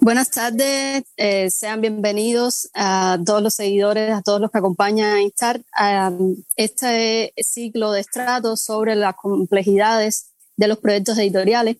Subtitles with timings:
[0.00, 5.22] Buenas tardes, eh, sean bienvenidos a todos los seguidores, a todos los que acompañan a
[5.22, 5.62] Instar.
[5.72, 6.12] A
[6.56, 11.76] este ciclo de estratos sobre las complejidades de los proyectos editoriales.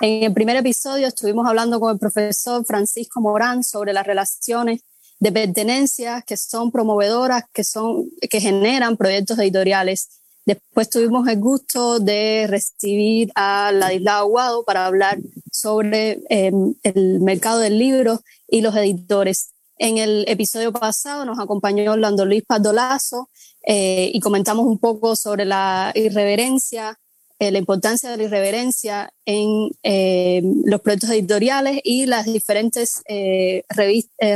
[0.00, 4.82] En el primer episodio estuvimos hablando con el profesor Francisco Morán sobre las relaciones
[5.18, 10.08] de pertenencia que son promovedoras, que, son, que generan proyectos editoriales.
[10.44, 15.18] Después tuvimos el gusto de recibir a Ladislao Aguado para hablar
[15.50, 19.50] sobre em, el mercado del libro y los editores.
[19.78, 23.30] En el episodio pasado nos acompañó Orlando Luis Pardolazo
[23.66, 26.98] eh, y comentamos un poco sobre la irreverencia,
[27.38, 33.64] eh, la importancia de la irreverencia en em, los proyectos editoriales y las diferentes eh,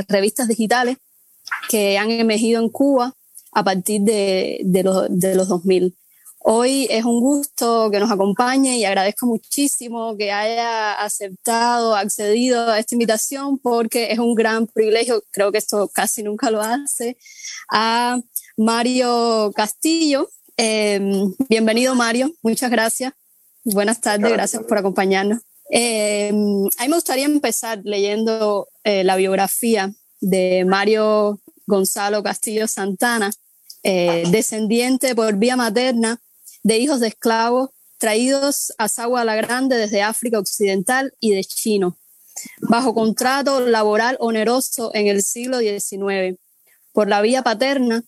[0.08, 0.96] revistas digitales
[1.68, 3.14] que han emergido en Cuba
[3.52, 5.96] a partir de, de, los, de los 2000.
[6.42, 12.78] Hoy es un gusto que nos acompañe y agradezco muchísimo que haya aceptado, accedido a
[12.78, 17.18] esta invitación porque es un gran privilegio, creo que esto casi nunca lo hace,
[17.70, 18.18] a
[18.56, 20.30] Mario Castillo.
[20.62, 23.14] Em, bienvenido Mario, muchas gracias.
[23.64, 25.40] Buenas tardes, gracias por acompañarnos.
[25.70, 33.30] Em, a mí me gustaría empezar leyendo eh, la biografía de Mario Gonzalo Castillo Santana,
[33.84, 36.20] eh, descendiente por vía materna
[36.62, 41.96] de hijos de esclavos traídos a Sagua la Grande desde África Occidental y de Chino,
[42.60, 46.38] bajo contrato laboral oneroso en el siglo XIX,
[46.92, 48.04] por la vía paterna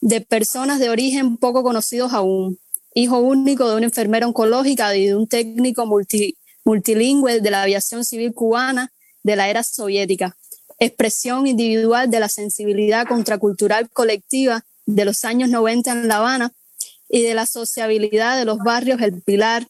[0.00, 2.58] de personas de origen poco conocidos aún,
[2.94, 5.86] hijo único de una enfermera oncológica y de un técnico
[6.64, 10.36] multilingüe de la aviación civil cubana de la era soviética,
[10.78, 16.52] expresión individual de la sensibilidad contracultural colectiva de los años 90 en La Habana
[17.08, 19.66] y de la sociabilidad de los barrios El Pilar,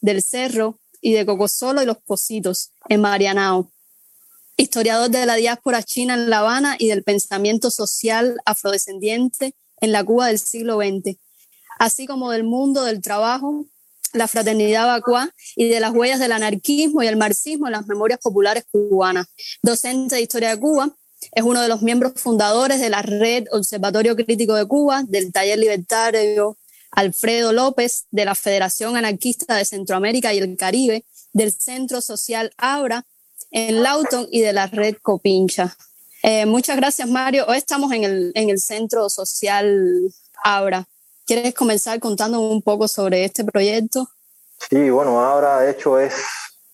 [0.00, 3.70] del Cerro y de Cocosolo y Los Positos en Marianao.
[4.56, 9.54] Historiador de la diáspora china en La Habana y del pensamiento social afrodescendiente
[9.84, 11.16] en la Cuba del siglo XX,
[11.78, 13.66] así como del mundo del trabajo,
[14.12, 18.20] la fraternidad vacua y de las huellas del anarquismo y el marxismo en las memorias
[18.20, 19.26] populares cubanas.
[19.62, 20.94] Docente de Historia de Cuba,
[21.32, 25.58] es uno de los miembros fundadores de la Red Observatorio Crítico de Cuba, del Taller
[25.58, 26.56] Libertario
[26.90, 33.04] Alfredo López, de la Federación Anarquista de Centroamérica y el Caribe, del Centro Social Abra,
[33.50, 35.76] en Lauton y de la Red Copincha.
[36.26, 37.44] Eh, muchas gracias, Mario.
[37.46, 40.10] Hoy estamos en el, en el Centro Social
[40.42, 40.86] Abra.
[41.26, 44.08] ¿Quieres comenzar contando un poco sobre este proyecto?
[44.70, 46.14] Sí, bueno, Abra de hecho es,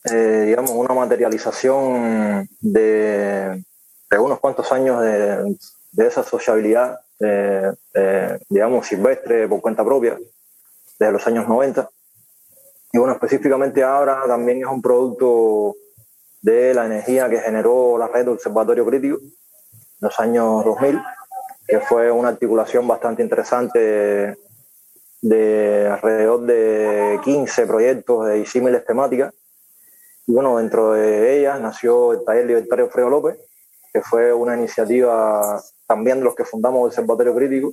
[0.04, 3.64] eh, digamos, una materialización de,
[4.08, 5.56] de, unos cuantos años de,
[5.90, 10.16] de esa sociabilidad eh, digamos, silvestre por cuenta propia,
[10.96, 11.90] desde los años 90.
[12.92, 15.74] Y bueno, específicamente ahora también es un producto
[16.40, 19.18] de la energía que generó la red Observatorio Crítico
[20.00, 21.00] los años 2000,
[21.66, 24.38] que fue una articulación bastante interesante
[25.22, 29.32] de alrededor de 15 proyectos de disímiles temáticas.
[30.26, 33.38] Y bueno, dentro de ellas nació el Taller Libertario Fredo López,
[33.92, 37.72] que fue una iniciativa también de los que fundamos el Observatorio Crítico,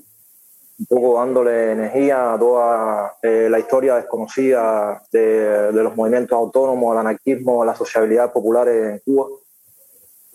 [0.79, 6.99] un poco dándole energía a toda eh, la historia desconocida de, los movimientos autónomos, al
[6.99, 9.27] anarquismo, a la sociabilidad popular en Cuba.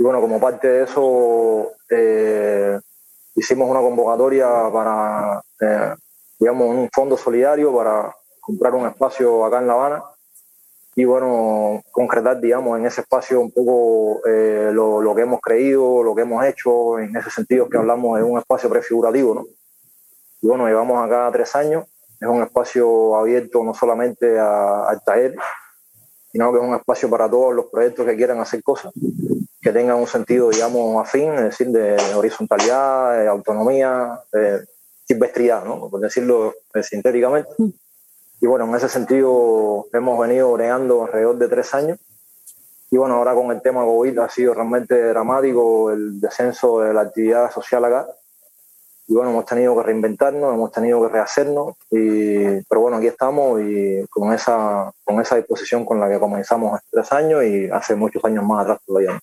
[0.03, 2.77] Y bueno, como parte de eso, eh,
[3.37, 5.95] hicimos una convocatoria para, eh,
[6.41, 10.03] digamos, un fondo solidario para comprar un espacio acá en La Habana.
[10.97, 16.03] Y bueno, concretar, digamos, en ese espacio un poco eh, lo, lo, que hemos creído,
[16.03, 19.45] lo que hemos hecho, en ese sentido que hablamos de un espacio prefigurativo, ¿no?
[20.41, 21.87] Y bueno, llevamos acá tres años,
[22.21, 25.37] es un espacio abierto no solamente al taller,
[26.33, 28.93] sino que es un espacio para todos los proyectos que quieran hacer cosas,
[29.63, 34.67] que tengan un sentido, digamos, afín, es decir, de horizontalidad, de autonomía, de
[35.07, 35.89] silvestridad, ¿no?
[35.89, 37.49] Por decirlo eh, sintéticamente.
[38.41, 41.99] Y bueno, en ese sentido hemos venido bregando alrededor de tres años.
[42.91, 47.03] Y bueno, ahora con el tema COVID ha sido realmente dramático el descenso de la
[47.03, 48.09] actividad social acá.
[49.07, 51.77] Y bueno, hemos tenido que reinventarnos, hemos tenido que rehacernos.
[51.89, 56.75] Y, pero bueno, aquí estamos y con esa, con esa disposición con la que comenzamos
[56.75, 59.21] hace tres años y hace muchos años más atrás todavía.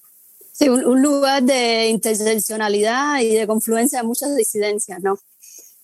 [0.59, 5.17] Sí, un, lugar de interseccionalidad y de confluencia de muchas disidencias, ¿no?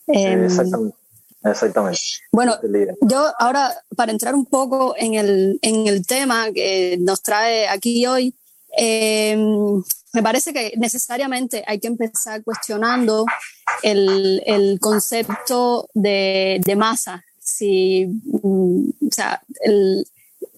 [0.07, 0.97] Em, exactamente.
[1.45, 1.99] Exactamente.
[2.29, 2.57] Bueno,
[3.01, 8.05] yo ahora, para entrar un poco en el, en el tema que nos trae aquí
[8.05, 8.35] hoy,
[8.77, 9.37] eh,
[10.11, 13.25] me parece que necesariamente hay que empezar cuestionando
[13.81, 17.23] el, el concepto de, de, masa.
[17.39, 20.05] Si, mm, o sea, el,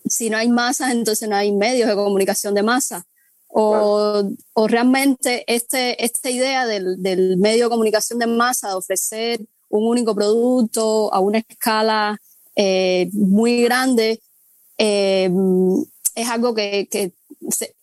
[0.10, 3.06] si no hay masas, entonces no hay medios de comunicación de masa.
[3.50, 4.24] O,
[4.54, 9.40] o realmente este, esta idea del, del, medio de comunicación de masa, de ofrecer
[9.70, 12.20] un único producto a una escala
[12.56, 14.22] eh, muy grande,
[14.78, 15.30] eh,
[16.16, 17.14] es algo que, que,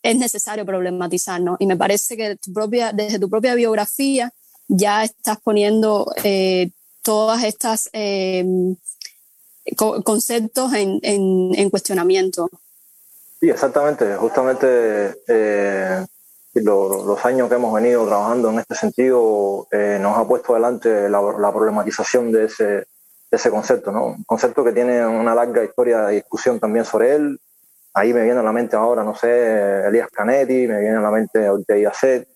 [0.03, 1.57] es necesario problematizar, ¿no?
[1.59, 4.33] Y me parece que tu propia, desde tu propia biografía
[4.69, 6.71] ya estás poniendo eh,
[7.03, 8.45] todas estas eh,
[9.77, 12.51] conceptos en, en, en, cuestionamiento.
[13.41, 14.17] Sí, exactamente.
[14.17, 16.05] Justamente eh,
[16.55, 21.09] lo, los años que hemos venido trabajando en este sentido eh, nos ha puesto adelante
[21.09, 22.87] la, la problematización de ese, de
[23.31, 24.07] ese concepto, ¿no?
[24.07, 27.41] Un concepto que tiene una larga historia de discusión también sobre él,
[27.95, 31.11] ahí me viene a la mente ahora, no sé, Elías Canetti, me viene a la
[31.11, 32.29] mente Ortega Set,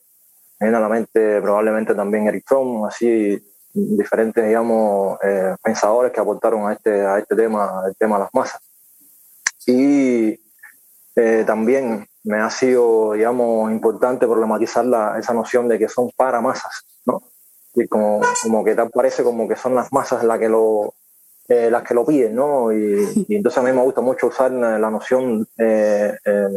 [0.61, 3.41] me viene a la mente probablemente también Eric Fromm, así
[3.73, 8.35] diferentes, digamos, eh, pensadores que aportaron a este, a este tema, el tema de las
[8.35, 8.61] masas.
[9.67, 10.39] Y
[11.19, 16.41] eh, también me ha sido, digamos, importante problematizar la, esa noción de que son para
[16.41, 17.21] masas, ¿no?
[17.75, 20.95] Y como, como que tal parece como que son las masas las que lo,
[21.49, 22.73] eh, las que lo piden, ¿no?
[22.73, 26.49] Y, y, entonces a mí me gusta mucho usar la noción, eh, eh,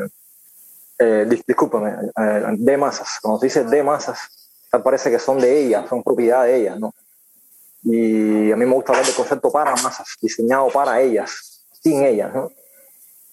[0.99, 3.17] eh discúlpame, eh, de masas.
[3.19, 4.19] Cuando se dice de masas,
[4.83, 6.93] parece que son de ellas, son propiedad de ellas, ¿no?
[7.81, 12.31] Y a mí me gusta hablar del concepto para masas, diseñado para ellas, sin ellas,
[12.31, 12.51] ¿no?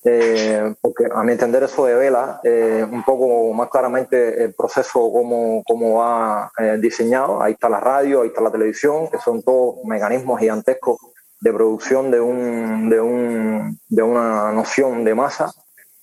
[0.04, 5.62] Eh, porque a mi entender eso devela eh, un poco más claramente el proceso como,
[5.64, 7.42] como va eh, diseñado.
[7.42, 10.98] Ahí está la radio, ahí está la televisión, que son todos mecanismos gigantescos
[11.40, 15.52] de producción de, un, de, un, de una noción de masa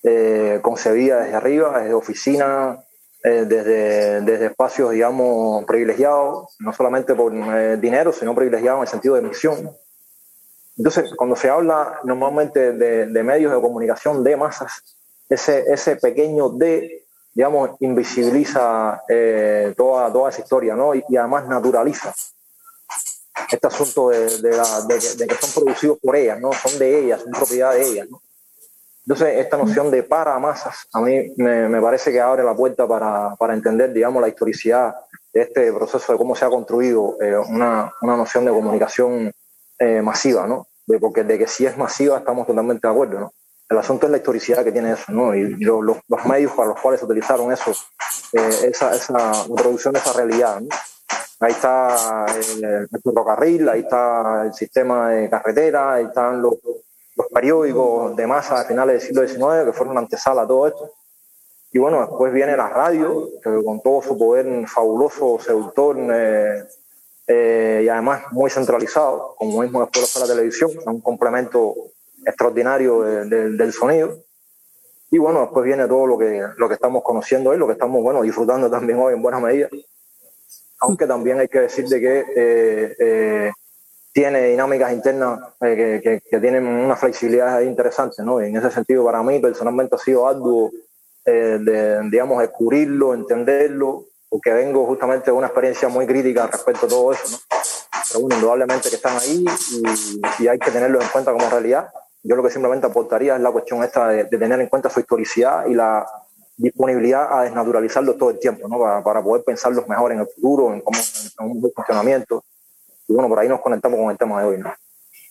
[0.02, 2.82] eh, concebida desde arriba, desde oficina,
[3.22, 7.32] desde, desde espacios, digamos, privilegiados, no solamente por
[7.80, 9.76] dinero, sino privilegiados en el sentido de misión.
[10.76, 14.82] Entonces, cuando se habla normalmente de, de medios de comunicación de masas,
[15.28, 20.94] ese, ese pequeño D, digamos, invisibiliza eh, toda, toda esa historia, ¿no?
[20.94, 22.14] Y, y además naturaliza
[23.50, 26.52] este asunto de, de, la, de, de, que son producidos por ellas, ¿no?
[26.52, 28.20] Son de ellas, son propiedad de ellas, ¿no?
[29.06, 32.88] Entonces, esta noción de para masas a mí me, me parece que abre la puerta
[32.88, 34.96] para, para, entender, digamos, la historicidad
[35.32, 39.32] de este proceso de cómo se ha construido eh, una, una, noción de comunicación
[39.78, 40.68] eh, masiva, ¿no?
[40.86, 43.32] De, porque de que si es masiva estamos totalmente de acuerdo, ¿no?
[43.68, 45.34] El asunto es la historicidad que tiene eso, ¿no?
[45.34, 47.72] Y lo, lo, los medios para los cuales utilizaron eso,
[48.32, 50.68] eh, esa, esa introducción de esa realidad, ¿no?
[51.40, 56.54] Ahí está el, el ferrocarril, ahí está el sistema de carretera, ahí están los,
[57.16, 60.66] los periódicos de masa a finales del siglo XIX que fueron una antesala a todo
[60.66, 60.92] esto.
[61.72, 66.64] Y bueno, después viene la radio, que con todo su poder fabuloso, seductor eh,
[67.26, 71.74] eh, y además muy centralizado, como mismo después de la televisión, un complemento
[72.24, 74.18] extraordinario de, de, del sonido.
[75.10, 78.02] Y bueno, después viene todo lo que, lo que estamos conociendo hoy, lo que estamos
[78.02, 79.68] bueno, disfrutando también hoy en buena medida
[80.80, 83.52] aunque también hay que decir de que eh, eh,
[84.12, 88.42] tiene dinámicas internas eh, que, que, que, tienen una flexibilidad interesante, ¿no?
[88.42, 90.70] Y en ese sentido, para mí personalmente ha sido arduo,
[91.24, 96.88] eh, de, digamos, descubrirlo, entenderlo, porque vengo justamente de una experiencia muy crítica respecto a
[96.88, 97.38] todo eso, ¿no?
[98.08, 101.88] Pero bueno, indudablemente que están ahí y, y hay que tenerlo en cuenta como realidad.
[102.22, 105.00] Yo lo que simplemente aportaría es la cuestión esta de, de tener en cuenta su
[105.00, 106.04] historicidad y la
[106.56, 108.78] disponibilidad a desnaturalizarlos todo el tiempo, ¿no?
[108.78, 112.44] Para, para poder pensarlos mejor en el futuro, en cómo en un funcionamiento.
[113.08, 114.72] Y bueno, por ahí nos conectamos con el tema de hoy, ¿no?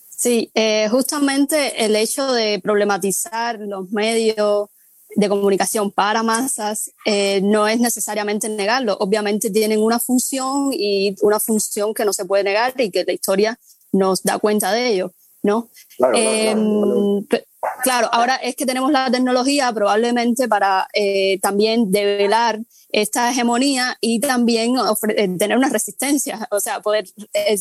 [0.10, 4.70] Sí, eh, justamente el hecho de problematizar los medios
[5.16, 8.98] de comunicación para masas eh, no es necesariamente negarlo.
[9.00, 13.14] Obviamente tienen una función y una función que no se puede negar y que la
[13.14, 13.60] historia
[13.92, 15.70] nos da cuenta de ello, ¿no?
[15.98, 17.46] Claro, eh, claro, claro.
[17.84, 24.20] Claro, ahora es que tenemos la tecnología probablemente para eh, también develar esta hegemonía y
[24.20, 27.06] también eh, tener una resistencia, o sea, poder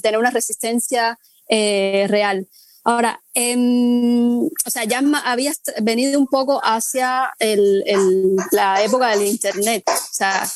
[0.02, 1.18] tener una resistencia
[1.49, 2.46] real.
[2.84, 7.82] Ahora, eh, o sea, ya habías venido un poco hacia el,
[8.52, 9.84] la época del Internet.
[9.88, 10.46] O sea,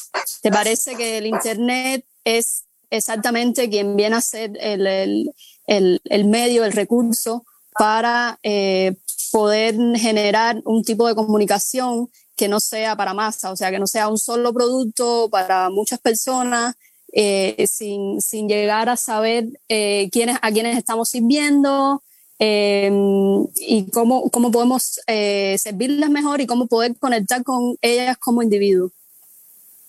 [0.42, 5.32] ¿te parece que el Internet es exactamente quien viene a ser el,
[5.66, 7.44] el, el medio, el recurso
[7.78, 8.97] para eh,
[9.32, 13.87] poder generar un tipo de comunicación que no sea para masa, o sea, que no
[13.87, 16.75] sea un solo producto para muchas personas
[17.12, 22.02] eh, sin, sin, llegar a saber eh, quiénes, a quiénes estamos sirviendo
[22.38, 28.92] y cómo, cómo podemos servirles mejor y cómo poder conectar con ellas como individuos.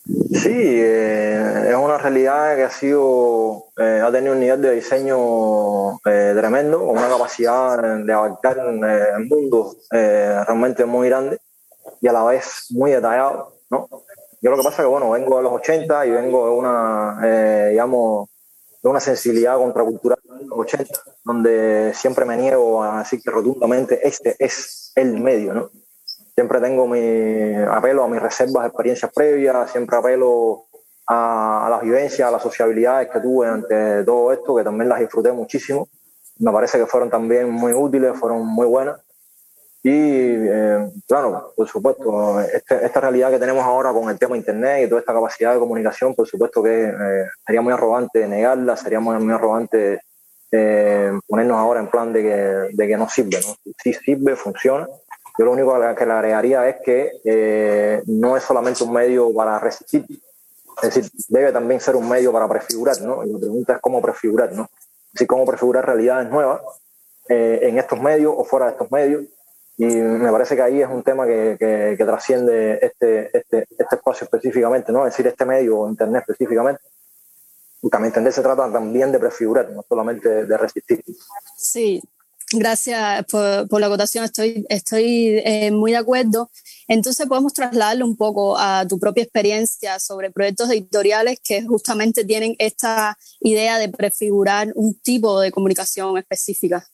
[0.06, 6.98] Sí, es una realidad que ha sido, ha tenido un nivel de diseño tremendo, con
[6.98, 11.40] una capacidad de abarcar el mundo realmente muy grande
[12.02, 13.88] y a la vez muy detallado, ¿no?
[14.42, 17.20] Yo lo que pasa es que, bueno, vengo de los 80 y vengo de una,
[17.24, 18.30] eh, digamos,
[18.82, 24.00] de una sensibilidad contracultural de los 80, donde siempre me niego a decir que rotundamente
[24.08, 25.70] este es el medio, ¿no?
[26.34, 30.68] Siempre tengo mi apelo a mis reservas experiencias previas, siempre apelo
[31.08, 35.00] a, a las vivencias, a las sociabilidades que tuve ante todo esto, que también las
[35.00, 35.90] disfruté muchísimo.
[36.38, 39.02] Me parece que fueron también muy útiles, fueron muy buenas.
[39.82, 44.86] Y eh, claro, por supuesto, este, esta realidad que tenemos ahora con el tema Internet
[44.86, 49.00] y toda esta capacidad de comunicación, por supuesto que eh, sería muy arrogante negarla, sería
[49.00, 50.02] muy, muy arrogante
[50.52, 53.40] eh, ponernos ahora en plan de que, de que no sirve.
[53.48, 53.56] ¿no?
[53.82, 54.86] Sí sirve, funciona.
[55.38, 60.06] Yo lo único que le agregaría es que no es solamente un medio para resistir,
[60.82, 63.24] es decir, debe también ser un medio para prefigurar, ¿no?
[63.24, 64.64] Y la pregunta es cómo prefigurar, ¿no?
[64.64, 66.62] Es decir, cómo prefigurar realidades nuevas
[67.30, 69.24] en estos medios o fuera de estos medios
[69.82, 74.26] y me parece que ahí es un tema que, que, trasciende este, este, este, espacio
[74.26, 75.08] específicamente, ¿no?
[75.08, 76.82] Es decir, este medio, Internet específicamente.
[77.82, 81.02] Y también Internet se trata también de prefigurar, no solamente de resistir.
[81.56, 82.04] Sí,
[82.52, 86.52] gracias por, por la acotación, estoy, estoy eh, muy de acuerdo.
[86.90, 92.54] Entonces podemos trasladarlo un poco a tu propia experiencia sobre proyectos editoriales que justamente tienen
[92.60, 96.86] esta idea de prefigurar un tipo de comunicación específica.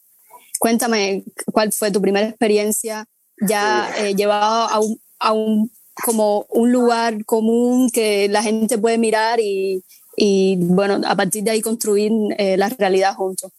[0.60, 3.06] Cuéntame cuál fue tu primera experiencia
[3.42, 5.72] ya eh, llevado a un, a un,
[6.04, 9.84] como un lugar común que la gente puede mirar y,
[10.16, 13.52] y bueno, a partir de ahí construir eh, la realidad juntos.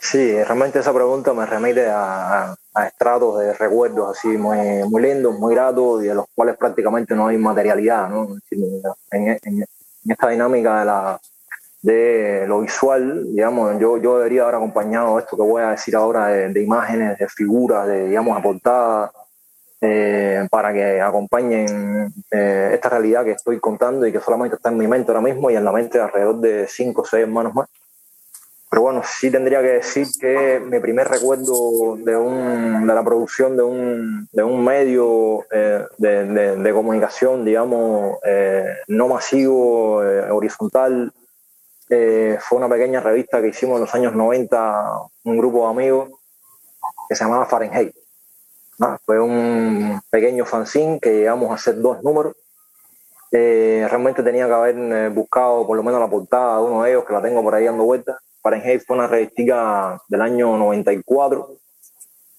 [0.00, 5.38] Sí, realmente esa pregunta me remite a, a, estratos de recuerdos así muy, muy lindos,
[5.38, 8.36] muy gratos y de los cuales prácticamente no hay materialidad, ¿no?
[9.10, 9.66] En, en, en
[10.04, 11.20] esta dinámica de la,
[11.82, 16.28] de lo visual, digamos, yo, yo debería haber acompañado esto que voy a decir ahora
[16.28, 19.10] de, imágenes, de figuras, de, digamos, aportadas,
[19.80, 24.78] eh, para que acompañen eh, esta realidad que estoy contando y que solamente está en
[24.78, 27.52] mi mente ahora mismo y en la mente de alrededor de cinco o seis hermanos
[27.52, 27.68] más.
[28.70, 33.56] Pero bueno, sí tendría que decir que mi primer recuerdo de, un, de la producción
[33.56, 38.18] de un, de un medio eh, de, de, comunicación, digamos,
[38.86, 41.12] no masivo, horizontal,
[41.94, 44.82] eh, fue una pequeña revista que hicimos en los años 90,
[45.24, 46.10] un grupo de amigos
[47.06, 47.94] que se llamaba Fahrenheit.
[49.04, 52.34] Fue un pequeño fanzine que llegamos a hacer dos números.
[53.30, 56.92] Eh, realmente tenía que haber eh, buscado por lo menos la portada de uno de
[56.92, 58.16] ellos, que la tengo por ahí dando vueltas.
[58.42, 61.56] Fahrenheit fue una revista del año 94,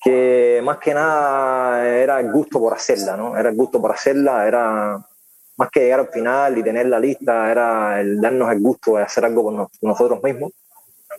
[0.01, 3.37] que más que nada era el gusto por hacerla, ¿no?
[3.37, 4.99] Era el gusto por hacerla, era
[5.57, 9.03] más que llegar al final y tener la lista, era el darnos el gusto de
[9.03, 10.51] hacer algo con, nosotros mismos,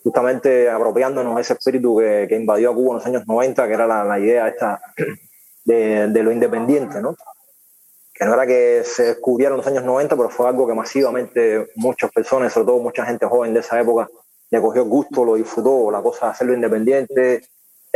[0.03, 3.75] justamente apropiándonos de ese espíritu que, que, invadió a Cuba en los años 90, que
[3.75, 4.81] era la, la idea esta
[5.65, 7.17] de, de, lo independiente, ¿no?
[8.15, 11.71] que no era que se descubriera en los años 90, pero fue algo que masivamente
[11.75, 14.09] muchas personas, sobre todo mucha gente joven de esa época,
[14.51, 17.43] le cogió gusto, lo disfrutó, la cosa de hacerlo independiente,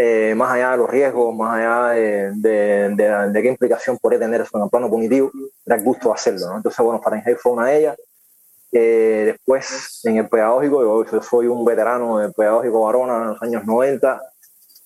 [0.01, 4.43] eh, más allá de los riesgos, más allá de, de, de, qué implicación podría tener
[4.43, 5.29] eso en el plano cognitivo,
[5.67, 6.47] era el gusto de hacerlo.
[6.51, 6.57] ¿no?
[6.59, 7.97] Entonces, bueno, Fahrenheit fue una de ellas.
[8.71, 13.67] Eh, después, en el pedagógico, yo soy un veterano del pedagógico varona en los años
[13.67, 14.23] 90.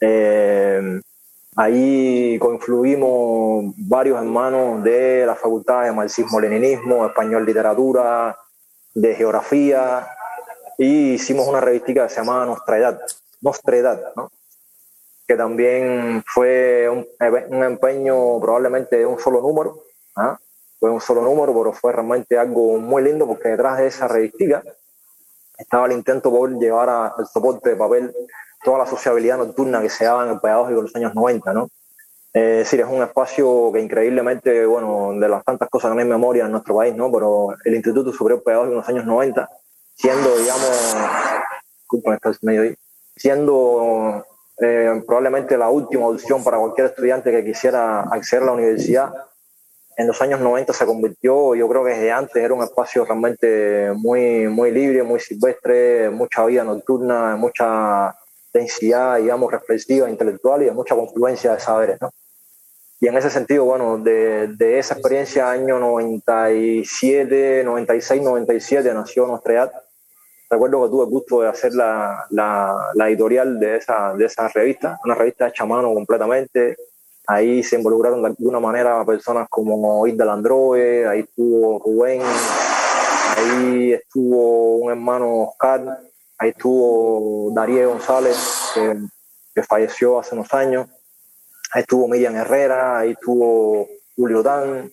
[0.00, 1.00] Eh,
[1.57, 8.35] ahí confluimos varios hermanos de la facultad de marxismo-leninismo, español literatura,
[8.95, 10.07] de geografía,
[10.78, 13.00] y hicimos una revista que se llamaba Nuestra Edad,
[13.42, 14.31] Nuestra Edad, ¿no?
[15.26, 19.83] Que también fue un, empeño probablemente de un solo número,
[20.17, 20.38] ¿ah?
[20.79, 24.62] fue un solo número, pero fue realmente algo muy lindo porque detrás de esa revista
[25.57, 28.14] estaba el intento por llevar al soporte de papel
[28.62, 31.69] toda la sociabilidad nocturna que se daba en el pedagógico en los años 90, ¿no?
[32.33, 36.09] Es decir, es un espacio que increíblemente, bueno, de las tantas cosas que no hay
[36.09, 37.12] memoria en nuestro país, ¿no?
[37.12, 39.49] Pero el Instituto Superior Pedagógico en los años 90,
[39.95, 40.97] siendo, digamos,
[41.79, 42.75] disculpen, medio ahí,
[43.14, 44.25] siendo
[44.62, 49.12] eh, probablemente la última opción para cualquier estudiante que quisiera acceder a la universidad.
[49.97, 53.92] En los años 90 se convirtió, yo creo que desde antes era un espacio realmente
[53.95, 58.14] muy, muy libre, muy silvestre, mucha vida nocturna, mucha
[58.52, 62.00] densidad, digamos, reflexiva, intelectual y de mucha confluencia de saberes.
[62.00, 62.11] ¿no?
[63.02, 69.54] y en ese sentido, bueno, de, de, esa experiencia, año 97, 96, 97, nació nuestra
[69.54, 69.73] edad.
[70.52, 74.49] Recuerdo que tuve el gusto de hacer la, la, la, editorial de esa, de esa
[74.49, 76.76] revista, una revista hecha a mano completamente.
[77.26, 82.21] Ahí se involucraron de alguna manera personas como Isda Landroe, ahí estuvo Rubén,
[83.35, 86.00] ahí estuvo un hermano Oscar,
[86.37, 88.37] ahí estuvo Darío González,
[88.75, 88.99] que,
[89.54, 90.87] que falleció hace unos años
[91.73, 94.92] Ahí estuvo Miriam Herrera, ahí estuvo Julio Dan.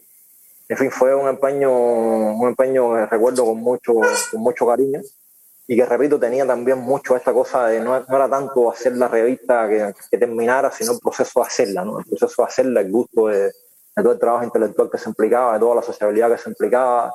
[0.69, 3.95] En fin, fue un empeño, un empeño que recuerdo con mucho,
[4.31, 5.01] con mucho cariño
[5.71, 9.07] y que repito, tenía también mucho esta cosa de no, no era tanto hacer la
[9.07, 11.99] revista que, que, terminara, sino el proceso de hacerla, ¿no?
[11.99, 13.51] el proceso de hacerla, el gusto de, de,
[13.97, 17.13] todo el trabajo intelectual que se implicaba, de toda la sociabilidad que se implicaba.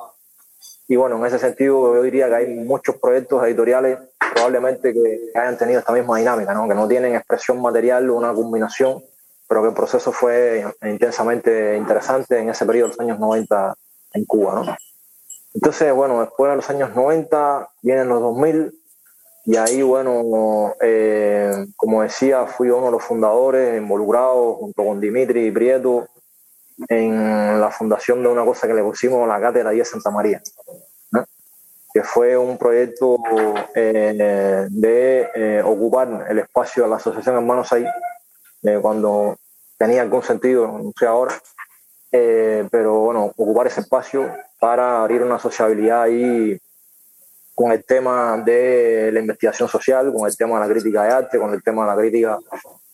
[0.87, 3.99] Y bueno, en ese sentido yo diría que hay muchos proyectos editoriales
[4.33, 5.01] probablemente que,
[5.33, 6.65] que hayan tenido esta misma dinámica, ¿no?
[6.65, 9.03] que no tienen expresión material una combinación,
[9.49, 13.73] pero que el proceso fue intensamente interesante en ese periodo de los años 90
[14.13, 14.63] en Cuba.
[14.63, 14.77] ¿no?
[15.55, 18.73] Entonces, bueno, después de los años 90 vienen los 2000
[19.45, 25.47] y ahí, bueno, eh, como decía, fui uno de los fundadores involucrados junto con Dimitri
[25.47, 26.07] y Prieto
[26.89, 30.41] en la fundación de una cosa que le pusimos la Cátedra 10 Santa María,
[31.11, 31.25] ¿no?
[31.93, 33.17] que fue un proyecto
[33.73, 37.85] eh, de eh, ocupar el espacio de la Asociación Hermanos ahí
[38.63, 39.37] eh, cuando
[39.77, 41.35] tenía algún sentido, no sé ahora,
[42.11, 46.57] eh, pero bueno, ocupar ese espacio para abrir una sociabilidad ahí
[47.53, 51.39] con el tema de la investigación social, con el tema de la crítica de arte,
[51.39, 52.39] con el tema de la crítica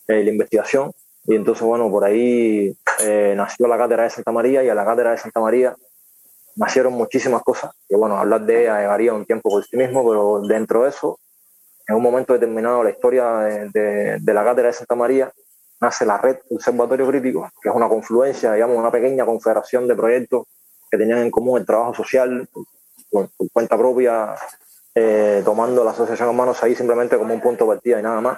[0.08, 0.92] de la investigación.
[1.26, 4.86] Y entonces, bueno, por ahí eh, nació la Cátedra de Santa María y a la
[4.86, 5.76] Cátedra de Santa María
[6.56, 10.42] nacieron muchísimas cosas, que bueno, hablar de ella llevaría un tiempo por sí mismo, pero
[10.42, 11.18] dentro de eso,
[11.88, 15.32] en un momento determinado la historia de, de, de la Cátedra de Santa María
[15.80, 20.46] nace la red Observatorio Crítico, que es una confluencia, digamos, una pequeña confederación de proyectos
[20.92, 22.48] que tenían en común el trabajo social
[23.10, 24.36] por, cuenta propia,
[24.94, 28.38] eh, tomando la asociación Hermanos ahí simplemente como un punto de partida y nada más.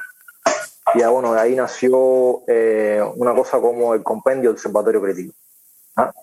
[0.94, 5.34] Y bueno, ahí nació eh, una cosa como el compendio Observatorio Crítico,
[5.96, 6.14] ¿ah?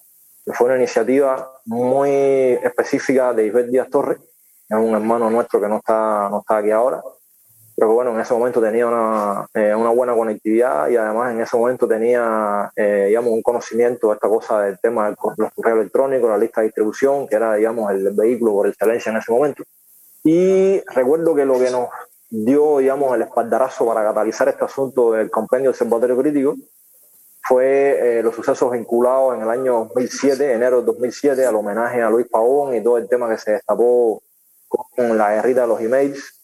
[0.47, 5.69] fue una iniciativa muy específica de Isbeth Díaz Torres, que es un hermano nuestro que
[5.69, 7.03] no está, no está aquí ahora,
[7.81, 11.57] pero bueno, en ese momento tenía una, eh, una, buena conectividad y además en ese
[11.57, 16.29] momento tenía, eh, digamos, un conocimiento de esta cosa del tema de los correos electrónicos,
[16.29, 19.65] la lista de distribución, que era, digamos, el vehículo por excelencia en ese momento.
[20.23, 21.89] Y recuerdo que lo que nos
[22.29, 26.57] dio, digamos, el espaldarazo para catalizar este asunto del compendio observatorio crítico
[27.43, 32.11] fue eh, los sucesos vinculados en el año 2007, enero de 2007, al homenaje a
[32.11, 34.23] Luis Pavón y todo el tema que se destapó
[34.69, 36.40] con la guerrita de los emails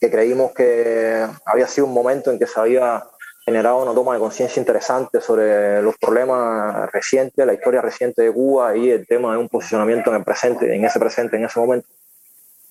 [0.00, 3.04] que creímos que había sido un momento en que se había
[3.44, 8.76] generado una toma de conciencia interesante sobre los problemas recientes, la historia reciente de Cuba
[8.76, 11.88] y el tema de un posicionamiento en el presente, en ese presente, en ese momento.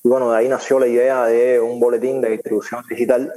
[0.03, 3.33] Y bueno, de ahí nació la idea de un boletín de distribución digital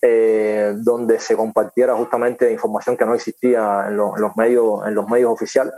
[0.00, 4.94] eh, donde se compartiera justamente información que no existía en, lo, en, los, medios, en
[4.94, 5.74] los medios oficiales.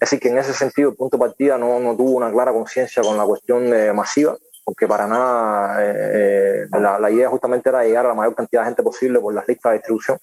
[0.00, 3.02] Así que en ese sentido, el punto de partida no, no tuvo una clara conciencia
[3.02, 4.36] con la cuestión de masiva,
[4.70, 8.66] porque para nada eh, la, la, idea justamente era llegar a la mayor cantidad de
[8.66, 10.16] gente posible por las listas de distribución.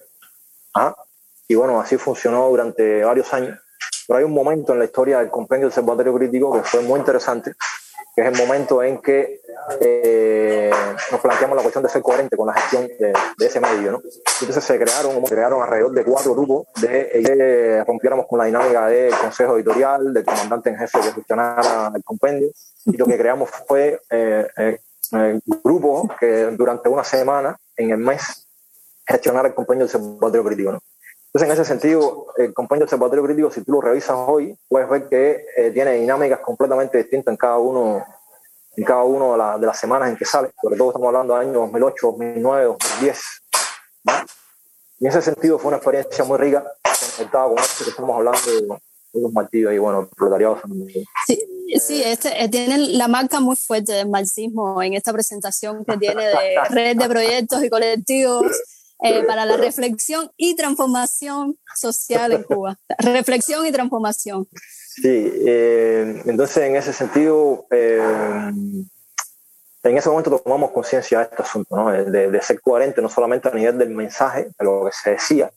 [0.74, 0.94] ¿Ah?
[1.46, 3.58] Y bueno, así funcionó durante varios años.
[4.06, 6.98] Pero hay un momento en la historia del compendio del observatorio crítico que fue muy
[6.98, 7.52] interesante,
[8.18, 9.42] que es el momento en que
[9.80, 10.72] eh,
[11.12, 14.02] nos planteamos la cuestión de ser coherente con la gestión de, ese medio.
[14.40, 19.14] Entonces se crearon, crearon alrededor de cuatro grupos de que rompiéramos con la dinámica del
[19.14, 22.48] consejo editorial, del comandante en jefe que gestionara el compendio,
[22.86, 24.80] y lo que creamos fue eh, eh,
[25.12, 28.48] eh, grupos que durante una semana en el mes
[29.06, 30.78] gestionara el compendio del observatorio crítico.
[31.38, 35.08] Entonces, en ese sentido, el del observatorio crítico, si tú lo revisas hoy, puedes ver
[35.08, 38.04] que eh, tiene dinámicas completamente distintas en cada uno
[38.76, 41.34] en cada una de, la, de, las semanas en que sale, sobre todo estamos hablando
[41.34, 43.20] de años 2008, 2009, 2010.
[44.04, 44.12] ¿no?
[44.98, 46.64] Y en ese sentido fue una experiencia muy rica,
[47.16, 50.60] conectada con esto que estamos hablando de, los martillos y bueno, proletariado
[51.26, 51.40] Sí,
[51.78, 56.26] sí este, eh, tiene la marca muy fuerte del marxismo en esta presentación que tiene
[56.26, 56.34] de
[56.70, 58.46] red de proyectos y colectivos
[59.02, 62.78] eh, para la reflexión y transformación social en Cuba.
[62.98, 64.48] Reflexión y transformación.
[64.52, 68.00] Sí, eh, entonces en ese sentido, eh,
[69.82, 71.90] en ese momento tomamos conciencia de este asunto, ¿no?
[71.90, 75.50] de, de, ser coherente no solamente a nivel del mensaje, de lo que se decía,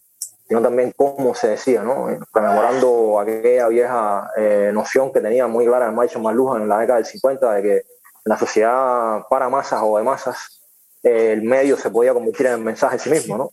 [0.48, 2.08] sino también cómo se decía, ¿no?
[2.30, 6.98] conmemorando aquella vieja eh, noción que tenía muy clara el maestro Maluja en la década
[6.98, 7.82] del 50 de que
[8.26, 10.61] la sociedad para masas o de masas
[11.04, 13.52] el medio se podía convertir en el mensaje en sí mismo, ¿no?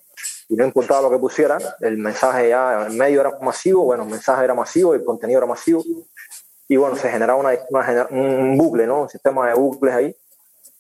[0.49, 4.11] y no importaba lo que pusiera, el mensaje ya, el medio era masivo, bueno, el
[4.11, 5.85] mensaje era masivo, el contenido era masivo,
[6.67, 7.51] y bueno, se generaba una,
[8.11, 9.03] un bucle, ¿no?
[9.03, 10.17] Un sistema de bucles ahí.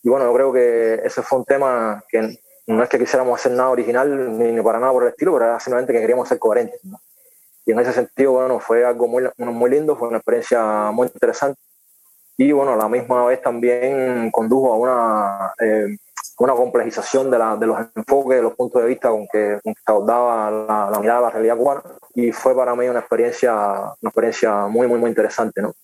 [0.02, 3.52] Y bueno, yo creo que ese fue un tema que no es que quisiéramos hacer
[3.52, 6.80] nada original ni, para nada por el estilo, pero era simplemente que queríamos ser coherentes.
[7.64, 11.60] Y en ese sentido, bueno, fue algo muy, muy lindo, fue una experiencia muy interesante.
[12.36, 15.96] Y bueno, a la misma vez también condujo a una, eh,
[16.38, 19.74] una complejización de, la, de, los enfoques, de los puntos de vista con que, con
[19.74, 21.82] que abordaba la, la, mirada de la realidad cubana.
[22.14, 25.60] Y fue para mí una experiencia, una experiencia muy, muy, muy interesante.
[25.60, 25.74] ¿no?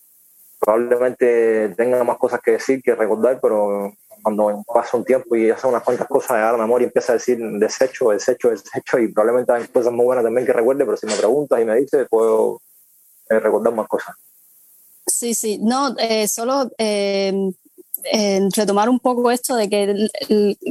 [0.61, 5.67] Probablemente tenga más cosas que decir, que recordar, pero cuando pasa un tiempo y hace
[5.67, 9.67] unas cuantas cosas, a la memoria empieza a decir desecho, desecho, desecho, y probablemente hay
[9.69, 12.63] cosas muy buenas también que recuerde, pero si me preguntas y me dices, puedo
[13.29, 14.15] eh, recordar más cosas.
[15.07, 17.53] Sí, sí, no, eh, solo eh,
[18.55, 20.09] retomar un poco esto de que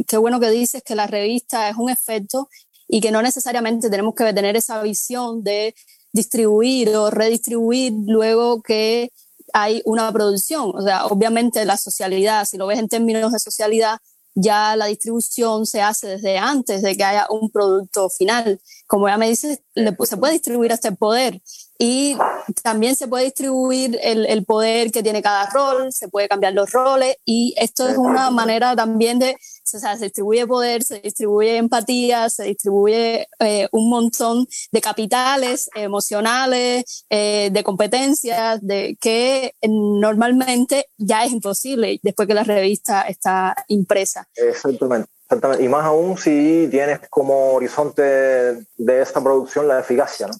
[0.07, 2.49] qué bueno que dices que la revista es un efecto
[2.87, 5.75] y que no necesariamente tenemos que tener esa visión de
[6.11, 9.11] distribuir o redistribuir luego que
[9.53, 10.71] hay una producción.
[10.75, 13.99] O sea, obviamente la socialidad, si lo ves en términos de socialidad,
[14.35, 18.59] ya la distribución se hace desde antes de que haya un producto final.
[18.87, 21.41] Como ya me dices, se puede distribuir hasta el poder
[21.85, 22.15] y
[22.63, 27.17] también se puede distribuir el, poder que tiene cada rol, se puede cambiar los roles
[27.25, 33.27] y esto es una manera también de, se distribuye poder, se distribuye empatía, se distribuye
[33.39, 41.99] eh, un montón de capitales emocionales, eh, de competencias, de que normalmente ya es imposible
[42.01, 44.25] después que la revista está impresa.
[44.37, 45.09] Exactamente.
[45.23, 45.65] Exactamente.
[45.65, 50.33] Y más aún si tienes como horizonte de esta producción la eficacia, ¿no?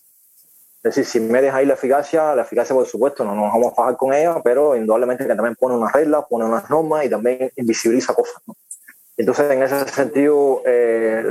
[0.83, 3.73] Es decir, si me deja ahí la eficacia, la eficacia por supuesto no nos vamos
[3.77, 7.09] a bajar con ella, pero indudablemente que también pone unas reglas, pone unas normas y
[7.09, 8.35] también invisibiliza cosas.
[8.45, 8.53] ¿no?
[9.15, 11.23] Entonces, en ese sentido, eh,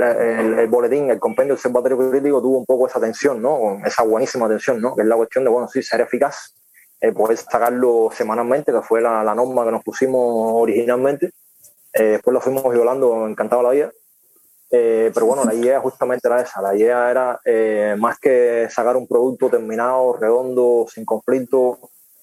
[0.59, 3.77] el, boletín, el compendio observatorio crítico tuvo un poco esa tensión, ¿no?
[3.85, 4.95] Esa buenísima tensión, ¿no?
[4.95, 6.55] Que es la cuestión de, bueno, sí, ser eficaz,
[7.01, 11.31] eh, poder sacarlo semanalmente, que fue la, la, norma que nos pusimos originalmente.
[11.93, 13.91] Eh, después lo fuimos violando, encantado la vida.
[14.75, 16.59] Eh, pero bueno, la idea justamente era esa.
[16.59, 21.77] La idea era eh, más que sacar un producto terminado, redondo, sin conflicto,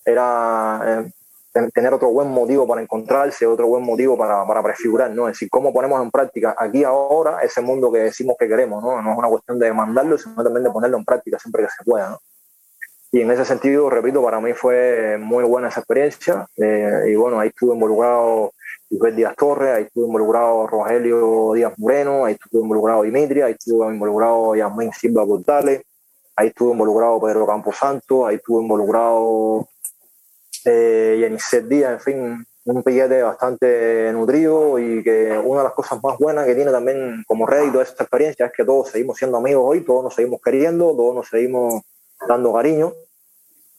[0.05, 1.07] era
[1.55, 5.29] eh, tener otro buen motivo para encontrarse, otro buen motivo para, para, prefigurar, ¿no?
[5.29, 9.01] Es decir, cómo ponemos en práctica aquí ahora ese mundo que decimos que queremos, ¿no?
[9.01, 11.85] No es una cuestión de mandarlo, sino también de ponerlo en práctica siempre que se
[11.85, 12.19] pueda, ¿no?
[13.13, 16.49] Y en ese sentido, repito, para mí fue muy buena esa experiencia.
[16.57, 18.53] y bueno, ahí estuve involucrado
[18.90, 23.90] Luis Díaz Torres, ahí estuvo involucrado Rogelio Díaz Moreno, ahí estuvo involucrado Dimitri, ahí estuvo
[23.90, 25.83] involucrado Yasmín Silva Portales,
[26.35, 29.68] ahí estuvo involucrado Pedro Camposanto, ahí estuvo involucrado
[30.64, 36.18] eh, Díaz, en fin, un piquete bastante nutrido y que una de las cosas más
[36.18, 39.83] buenas que tiene también como rédito esta experiencia es que todos seguimos siendo amigos hoy,
[39.83, 41.83] todos nos seguimos queriendo, todos nos seguimos
[42.29, 42.92] dando cariño.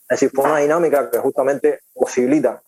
[0.10, 2.62] Es decir, fue una dinámica que justamente posibilita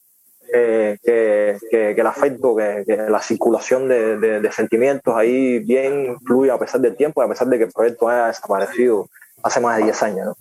[0.54, 6.96] que, que, el afecto, que, la circulación de, sentimientos ahí bien fluye a pesar del
[6.96, 9.10] tiempo, a pesar de que el proyecto haya desaparecido
[9.42, 10.26] hace más de 10 años.
[10.28, 10.38] ¿no?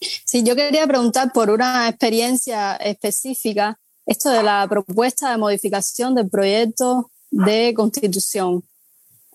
[0.00, 6.30] Sí, yo quería preguntar por una experiencia específica, esto de la propuesta de modificación del
[6.30, 8.62] proyecto de constitución.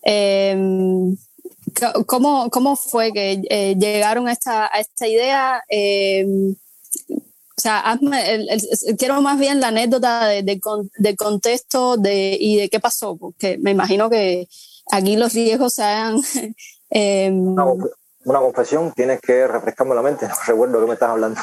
[0.02, 1.18] Em,
[2.06, 5.62] ¿cómo, ¿Cómo fue que eh, llegaron a esta, a esta idea?
[7.62, 8.48] O sea, hazme
[8.98, 13.70] quiero más bien la anécdota de, del contexto de, y de qué pasó, porque me
[13.70, 14.48] imagino que
[14.92, 16.22] aquí los riesgos se hayan...
[16.94, 17.56] Em,
[18.26, 21.40] una, confesión, tienes que refrescarme la mente, no recuerdo de qué me estás hablando.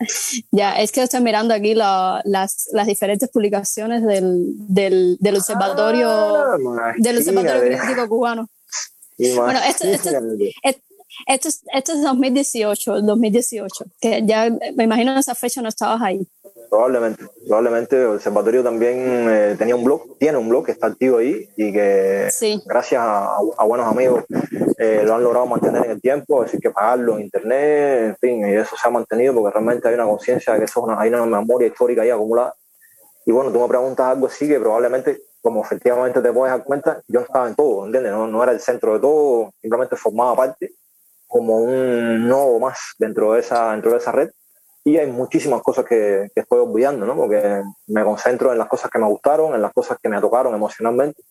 [0.50, 6.56] Ya, es que estoy mirando aquí las, las, diferentes publicaciones del, del, del observatorio, ah,
[6.96, 8.48] del observatorio crítico cubano.
[9.18, 10.10] Bueno, esto, esto,
[10.62, 10.89] esto
[11.26, 16.26] es, esto es 2018, 2018, que ya me imagino en esa fecha no estabas ahí.
[16.70, 21.18] Probablemente, probablemente el observatorio también eh, tenía un blog, tiene un blog que está activo
[21.18, 22.28] ahí y que
[22.64, 24.24] gracias a, buenos amigos
[24.78, 28.16] eh, lo han logrado mantener en el tiempo, es decir, que pagarlo en internet, en
[28.16, 31.08] fin, y eso se ha mantenido porque realmente hay una conciencia de que eso hay
[31.08, 32.54] una memoria histórica ahí acumulada.
[33.26, 37.02] Y bueno, tú me preguntas algo así que probablemente, como efectivamente te puedes dar cuenta,
[37.08, 38.12] yo no estaba en todo, ¿entiendes?
[38.12, 40.72] No, no era el centro de todo, simplemente formaba parte
[41.30, 44.30] como un nodo más dentro de esa, dentro de esa red.
[44.82, 47.14] Y hay muchísimas cosas que, estoy olvidando, ¿no?
[47.14, 50.52] Porque me concentro en las cosas que me gustaron, en las cosas que me tocaron
[50.52, 51.22] emocionalmente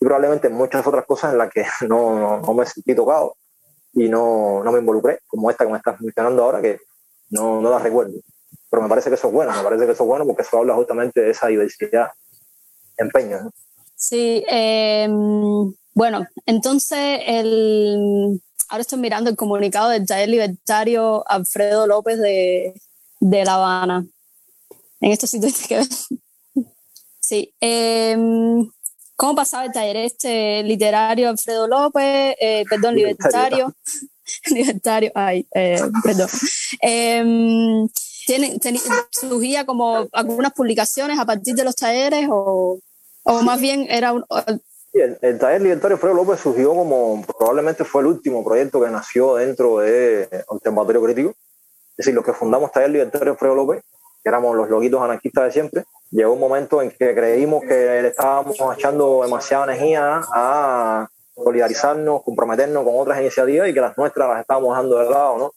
[0.00, 3.36] y probablemente en muchas otras cosas en las que no, no, me sentí tocado
[3.92, 6.80] y no, no, me involucré, como esta que me estás mencionando ahora, que
[7.30, 8.14] no, no la recuerdo.
[8.68, 10.58] Pero me parece que eso es bueno, me parece que eso es bueno porque eso
[10.58, 12.08] habla justamente de esa diversidad
[12.98, 13.48] de empeño.
[13.94, 22.18] Sí, em, bueno, entonces el, ahora estoy mirando el comunicado del taller libertario Alfredo López
[22.18, 22.74] de,
[23.20, 24.06] de La Habana.
[25.00, 25.88] En esto sí tuviste que ver.
[27.20, 27.52] Sí.
[27.60, 28.70] Em,
[29.16, 32.36] ¿Cómo pasaba el taller este literario Alfredo López?
[32.40, 33.74] Eh, perdón, libertario.
[34.46, 36.28] libertario, ay, eh, perdón.
[36.80, 37.88] Em,
[38.26, 38.56] ¿tiene,
[39.10, 42.78] ¿Surgía como algunas publicaciones a partir de los talleres o,
[43.24, 44.24] o más bien era un,
[45.00, 49.78] el, taller libertario Alfredo López surgió como probablemente fue el último proyecto que nació dentro
[49.78, 51.30] del de Observatorio Crítico.
[51.30, 53.82] Es decir, los que fundamos Taller Libertario Alfredo López,
[54.22, 58.08] que éramos los loquitos anarquistas de siempre, llegó un momento en que creímos que le
[58.08, 64.40] estábamos echando demasiada energía a solidarizarnos, comprometernos con otras iniciativas y que las nuestras las
[64.40, 65.52] estábamos dejando de lado, ¿no?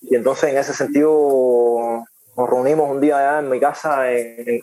[0.00, 2.04] Y entonces en ese sentido
[2.36, 4.60] nos reunimos un día allá en mi casa en,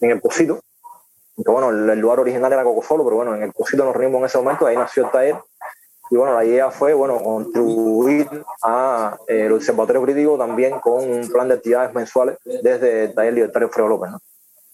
[0.00, 0.60] en, el Cosito,
[1.44, 4.26] que bueno, el, lugar original era Cocosolo, pero bueno, en el Cosito nos reunimos en
[4.26, 5.36] ese momento, ahí nació el taller
[6.10, 8.28] y bueno, la idea fue, bueno, contribuir
[8.62, 13.34] a eh, el Observatorio Crítico también con un plan de actividades mensuales desde el Taller
[13.34, 14.18] Libertario Freo López, ¿no?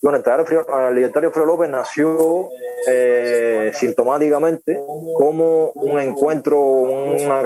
[0.01, 2.51] Bueno, el Libertario Freo López nació
[2.87, 4.79] eh, sintomáticamente
[5.17, 7.41] como un encuentro, una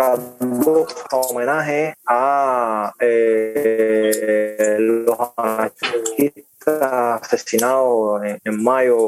[1.30, 9.06] homenaje a eh, los anarquistas asesinados en, mayo,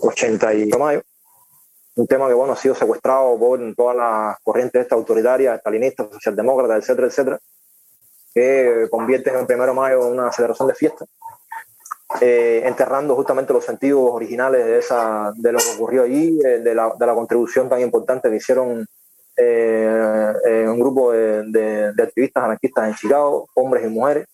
[0.00, 1.02] 80 y mayo
[1.96, 6.78] un tema que bueno ha sido secuestrado por todas las corrientes esta autoritarias, estalinistas, socialdemócratas,
[6.78, 7.38] etcétera, etcétera,
[8.34, 11.04] que convierten el primero de mayo en una celebración de fiesta,
[12.20, 16.74] eh, enterrando justamente los sentidos originales de, esa, de lo que ocurrió allí, eh, de,
[16.74, 18.84] la, de, la, contribución tan importante que hicieron
[19.36, 21.44] eh, un grupo de,
[21.92, 24.26] de, activistas anarquistas en Chicago, hombres y mujeres.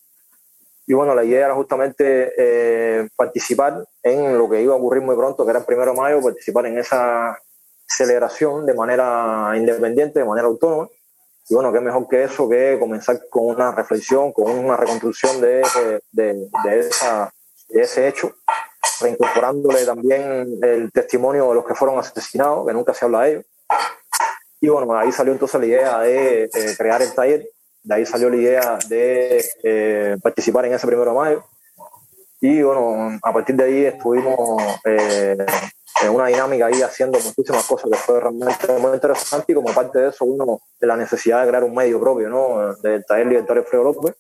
[0.90, 5.44] Y bueno, la idea era justamente participar en lo que iba a ocurrir muy pronto,
[5.44, 7.38] que era el primero de mayo, participar en esa
[7.86, 10.88] celebración de manera independiente, de manera autónoma.
[11.48, 15.62] Y bueno, qué mejor que eso, que comenzar con una reflexión, con una reconstrucción de,
[16.10, 16.50] de,
[16.80, 17.32] esa,
[17.68, 18.34] de ese hecho,
[19.00, 23.44] reincorporándole también el testimonio de los que fueron asesinados, que nunca se habla de ellos.
[24.60, 27.46] Y bueno, ahí salió entonces la idea de crear el taller,
[27.82, 31.44] de ahí salió la idea de eh, participar en ese primero de mayo.
[32.40, 35.36] Y bueno, a partir de ahí estuvimos eh,
[36.02, 39.98] en una dinámica ahí haciendo muchísimas cosas que fue realmente muy interesante y como parte
[39.98, 42.74] de eso uno de la necesidad de crear un medio propio, ¿no?
[42.76, 44.14] Del taller libertario Fredo López,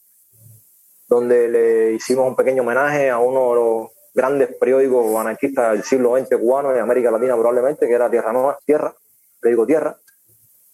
[1.08, 6.16] donde le hicimos un pequeño homenaje a uno de los grandes periódicos anarquistas del siglo
[6.16, 8.94] XX cubano y de América Latina probablemente, que era Tierra Nueva, Tierra,
[9.40, 9.96] periódico Tierra,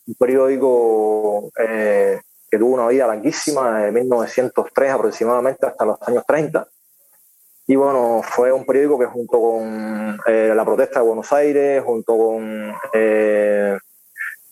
[0.06, 6.66] un periódico eh, que tuvo una vida larguísima, de 1903 aproximadamente hasta los años 30,
[7.68, 12.16] y bueno, fue un periódico que junto con eh, la protesta de Buenos Aires, junto
[12.16, 13.76] con eh,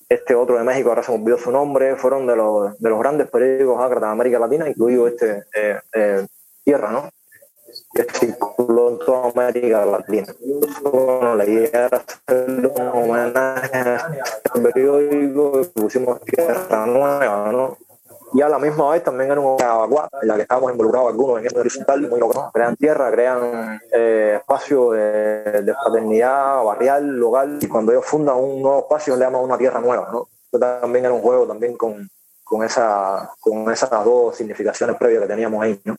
[0.08, 2.98] este otro de México, ahora se me olvidó su nombre, fueron de los, de los
[2.98, 6.26] grandes periódicos de América Latina, incluido este eh,
[6.64, 7.10] Tierra, ¿no?
[7.94, 10.34] Que circuló en toda América Latina.
[10.82, 17.76] Bueno, la idea era hacer un homenaje a este periódico que pusimos Tierra Nueva, ¿no?
[18.34, 21.38] y a la misma vez también era una evacuada en la que estábamos involucrados algunos
[21.38, 27.68] en el horizontal, muy loco, crean tierra, crean eh, espacio de, fraternidad barrial, local, y
[27.68, 30.28] cuando ellos fundan un nuevo espacio le llaman una tierra nueva, ¿no?
[30.58, 32.08] también era un juego también con,
[32.42, 35.94] con, esa, con esas dos significaciones previas que teníamos ahí, ¿no?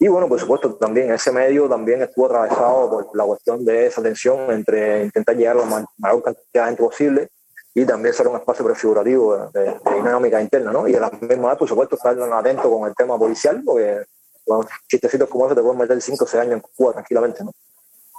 [0.00, 4.00] Y bueno, por supuesto, también ese medio también estuvo atravesado por la cuestión de esa
[4.00, 7.28] tensión entre intentar llegar a la mayor cantidad de gente posible
[7.74, 10.86] y también ser un espacio prefigurativo de, dinámica interna, ¿no?
[10.86, 14.04] Y a la misma vez, por supuesto, estar atento con el tema policial, porque
[14.46, 17.52] bueno, chistecitos como eso te pueden meter 5 o 6 años en Cuba tranquilamente, ¿no?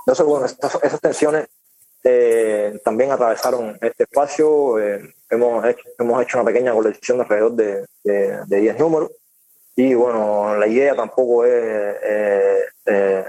[0.05, 1.47] Entonces, bueno, esas, tensiones
[2.03, 4.79] eh, también atravesaron este espacio.
[4.79, 9.11] Eh, hemos, hecho, hemos hecho una pequeña colección alrededor de, de, 10 números.
[9.81, 11.95] Y bueno, la idea tampoco es
[12.85, 13.23] eh,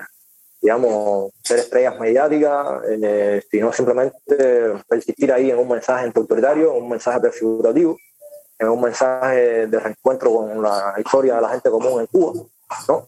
[0.60, 7.20] digamos, ser estrellas mediáticas, eh, sino simplemente persistir ahí en un mensaje autoritario, un mensaje
[7.20, 7.96] prefigurativo,
[8.58, 12.42] en un mensaje de reencuentro con la historia de la gente común en Cuba,
[12.88, 13.06] ¿no?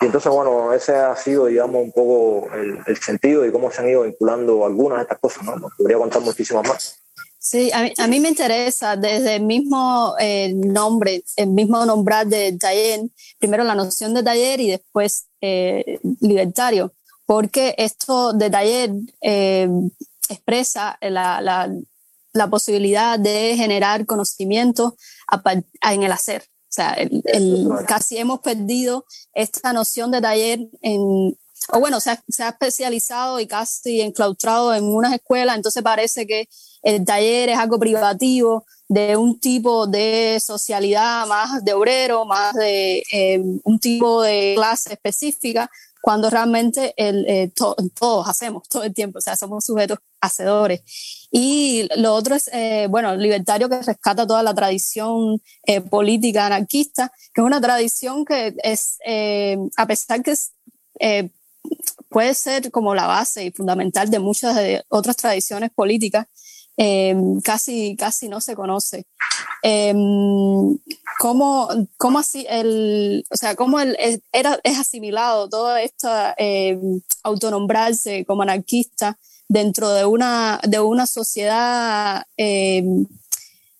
[0.00, 3.88] Y entonces, bueno, ese ha sido, digamos, un poco el, sentido y cómo se han
[3.88, 5.68] ido vinculando algunas de estas cosas, ¿no?
[5.76, 7.07] podría contar muchísimas más.
[7.40, 13.00] Sí, a mí, me interesa desde el mismo eh, nombre, el mismo nombrar de taller,
[13.38, 16.92] primero la noción de taller y después eh, libertario,
[17.26, 19.68] porque esto de taller eh,
[20.28, 21.72] expresa la, la,
[22.32, 24.96] la, posibilidad de generar conocimiento
[25.82, 26.42] en el hacer.
[26.42, 31.36] O sea, el, casi hemos perdido esta noción de taller en,
[31.72, 36.26] o bueno, se ha, se ha, especializado y casi enclaustrado en unas escuelas, entonces parece
[36.26, 36.48] que
[36.82, 43.02] el taller es algo privativo de un tipo de socialidad más de obrero, más de
[43.12, 49.18] eh, un tipo de clase específica, cuando realmente el, eh, todos hacemos todo el tiempo,
[49.18, 50.80] o sea, somos sujetos hacedores.
[51.30, 57.12] Y lo otro es, eh, bueno, libertario que rescata toda la tradición eh, política anarquista,
[57.34, 58.98] que es una tradición que es,
[59.76, 60.52] a pesar que es,
[62.08, 66.26] puede ser como la base y fundamental de muchas de otras tradiciones políticas,
[67.42, 69.06] casi, casi no se conoce.
[71.18, 73.96] ¿Cómo, cómo así el, o sea, cómo el,
[74.32, 76.78] era, es asimilado todo esto eh,
[77.24, 83.06] autonombrarse como anarquista dentro de una, de una sociedad em,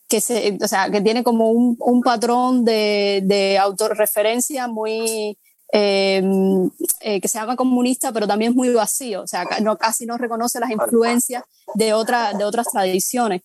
[0.09, 5.39] que, se, o sea, que tiene como un, un patrón de, de autorreferencia muy,
[5.73, 10.07] em, eh, que se llama comunista, pero también es muy vacío, o sea, no, casi
[10.07, 13.43] no reconoce las influencias de, otra, de otras tradiciones.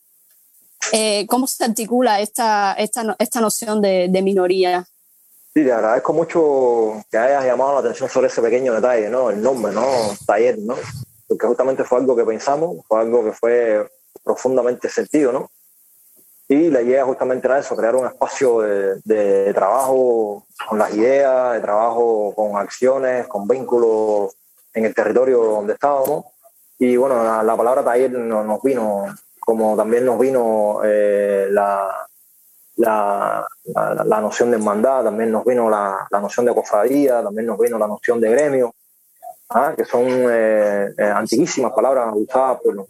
[0.91, 4.86] Eh, ¿Cómo se articula esta, esta, esta noción de, de, minoría?
[5.53, 9.29] Sí, te agradezco mucho que hayas llamado la atención sobre ese pequeño detalle, ¿no?
[9.29, 9.86] El nombre, ¿no?
[10.25, 10.75] Taller, ¿no?
[11.27, 13.88] Porque justamente fue algo que pensamos, fue algo que fue
[14.23, 15.49] profundamente sentido, ¿no?
[16.53, 21.53] Y la idea justamente era eso, crear un espacio de, de trabajo con las ideas,
[21.53, 24.35] de trabajo con acciones, con vínculos
[24.71, 26.25] en el territorio donde estábamos.
[26.77, 29.05] Y bueno, la, la palabra taller nos, nos vino
[29.39, 32.07] como también nos vino eh, la,
[32.75, 33.47] la,
[34.05, 37.79] la, noción de hermandad, también nos vino la, la, noción de cofradía, también nos vino
[37.79, 38.75] la noción de gremio,
[39.53, 39.73] ¿ah?
[39.75, 42.87] que son eh, eh, antiguísimas palabras usadas por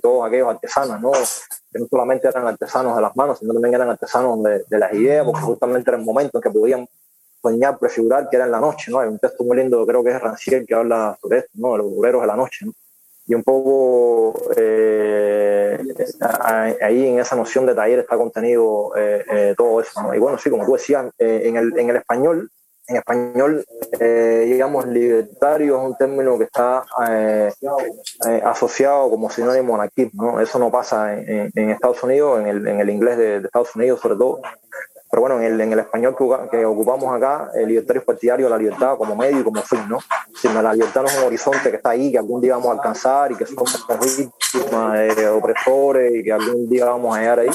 [0.00, 1.12] todos aquellos artesanos, ¿no?
[1.12, 4.92] que no solamente eran artesanos de las manos, sino también eran artesanos de, de las
[4.92, 6.88] ideas, porque justamente era el momento en que podían
[7.42, 8.90] soñar, prefigurar que era en la noche.
[8.90, 9.00] ¿no?
[9.00, 11.72] Hay un texto muy lindo, creo que es Rancière, que habla sobre esto, ¿no?
[11.72, 12.66] de los obreros de la noche.
[12.66, 12.72] ¿no?
[13.28, 15.78] y un poco eh,
[16.80, 20.00] ahí en esa noción de taller está contenido eh, eh, todo eso.
[20.00, 20.14] ¿no?
[20.14, 22.50] Y bueno, sí, como tú decías, en, el, en el español,
[22.88, 23.64] en español,
[23.98, 26.84] digamos, libertario es un término que está
[28.44, 30.32] asociado como sinónimo anarquismo.
[30.32, 30.40] ¿no?
[30.40, 33.74] Eso no pasa en, en, Estados Unidos, en el, en el inglés de, de Estados
[33.74, 34.40] Unidos sobre todo,
[35.10, 36.16] pero bueno, en el, en el español
[36.50, 39.88] que, ocupamos acá, el libertario es partidario de la libertad como medio y como fin,
[39.88, 39.98] ¿no?
[40.34, 42.72] Si la libertad no es un horizonte que está ahí, que algún día vamos a
[42.72, 47.50] alcanzar y que somos víctimas de opresores y que algún día vamos a llegar ahí,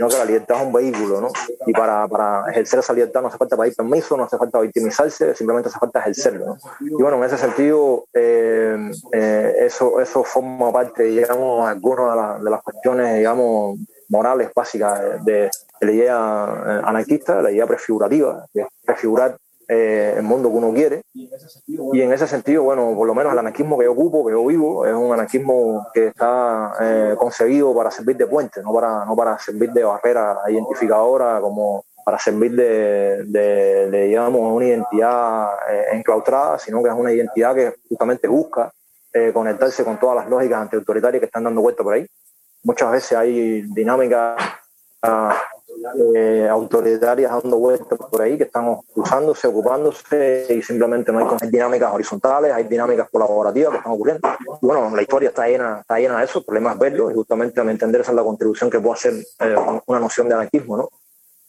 [0.00, 1.28] sino que la libertad es un vehículo, ¿no?
[1.66, 5.34] Y para, para ejercer esa libertad no hace falta pedir permiso, no hace falta victimizarse,
[5.34, 6.56] simplemente hace falta ejercerlo, ¿no?
[6.80, 12.38] Y bueno, en ese sentido, eh, eh, eso, eso forma parte, digamos, algunas de, la,
[12.42, 15.50] de las cuestiones, digamos, morales básicas de,
[15.82, 19.36] la idea eh, anarquista, la idea prefigurativa, de prefigurar
[19.72, 21.02] eh, el mundo que uno quiere.
[21.14, 24.44] Y en ese sentido, bueno, por lo menos el anarquismo que yo ocupo, que yo
[24.44, 29.14] vivo, es un anarquismo que está eh, concebido para servir de puente, no para, no
[29.14, 35.50] para servir de barrera identificadora, como para servir de, de, digamos, una identidad
[35.92, 38.72] enclaustrada, sino que es una identidad que justamente busca
[39.32, 42.06] conectarse con todas las lógicas antiautoritarias que están dando vuelta por ahí.
[42.64, 44.36] Muchas veces hay dinámicas
[46.14, 51.92] eh, autoritarias dando vueltas por ahí que están usándose, ocupándose y simplemente no hay dinámicas
[51.92, 54.28] horizontales, hay dinámicas colaborativas que están ocurriendo.
[54.60, 57.60] Bueno, la historia está llena, está llena de eso, el problema es verlo y justamente
[57.60, 60.76] a mi entender esa es la contribución que puede hacer eh, una noción de anarquismo,
[60.76, 60.88] ¿no?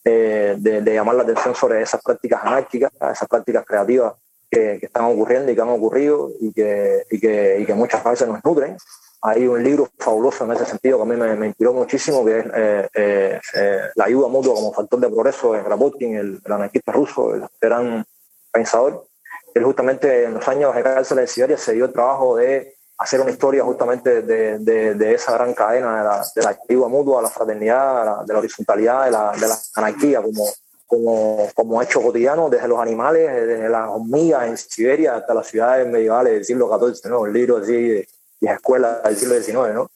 [0.04, 4.14] Eh, de, llamar la atención sobre esas prácticas anárquicas, esas prácticas creativas
[4.50, 8.78] que, están ocurriendo y que han ocurrido y que, y que muchas veces nos nutren
[9.24, 12.46] hay un libro fabuloso en ese sentido que a mí me, inspiró muchísimo, que es
[12.56, 17.36] eh, eh, eh, La ayuda mutua como factor de progreso de Kropotkin, el, anarquista ruso,
[17.36, 18.04] el gran
[18.52, 19.06] pensador.
[19.54, 23.22] Él justamente en los años de cárcel de Siberia se dio el trabajo de hacer
[23.22, 27.30] una historia justamente de, de, esa gran cadena de la, de la, ayuda mutua, la
[27.30, 30.46] fraternidad, de la horizontalidad, de la, de la anarquía como,
[30.88, 35.88] como, como hecho cotidiano, desde los animales, desde las hormigas en Siberia hasta las ciudades
[35.88, 37.22] medievales del siglo XIV, ¿no?
[37.22, 38.08] Un libro así de,
[38.42, 39.90] las escuelas del siglo XIX, ¿no?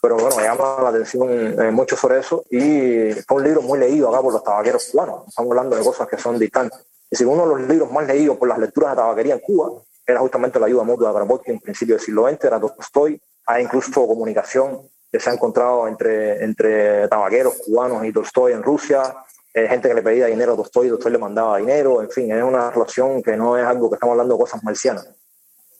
[0.00, 1.28] Pero bueno, me llama la atención
[1.60, 5.26] eh, mucho sobre eso y fue un libro muy leído acá por los tabaqueros cubanos.
[5.28, 6.78] Estamos hablando de cosas que son distantes.
[7.10, 9.82] Y si uno de los libros más leídos por las lecturas de tabaquería en Cuba
[10.06, 13.20] era justamente La ayuda mutua de Kropotkin en principio del siglo XX, era Tolstoy.
[13.46, 19.16] Hay incluso comunicación que se ha encontrado entre, entre tabaqueros cubanos y Tolstoy en Rusia.
[19.52, 22.00] Eh, gente que le pedía dinero a Tolstoy Tolstoy le mandaba dinero.
[22.02, 25.08] En fin, es una relación que no es algo que estamos hablando de cosas marcianas.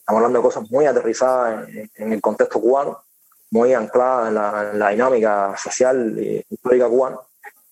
[0.09, 2.97] Estamos hablando de cosas muy aterrizadas en, el contexto cubano,
[3.51, 7.17] muy ancladas en la, dinámica social e histórica cubana.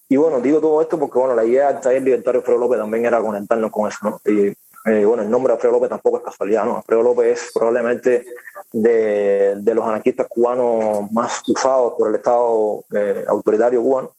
[0.08, 3.08] Y bueno, digo todo esto porque bueno, la idea del taller libertario Fredo López también
[3.08, 4.22] era conectarnos con eso, ¿no?
[4.24, 6.78] Y Eh, bueno, el nombre de Alfredo López tampoco es casualidad, ¿no?
[6.78, 8.24] Alfredo López es probablemente
[8.72, 14.12] de, de los anarquistas cubanos más usados por el Estado eh, autoritario cubano.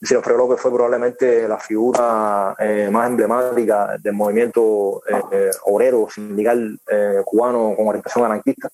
[0.00, 5.02] Alfredo López fue probablemente la figura eh, más emblemática del movimiento
[5.64, 6.78] obrero sindical
[7.24, 8.68] cubano con orientación anarquista.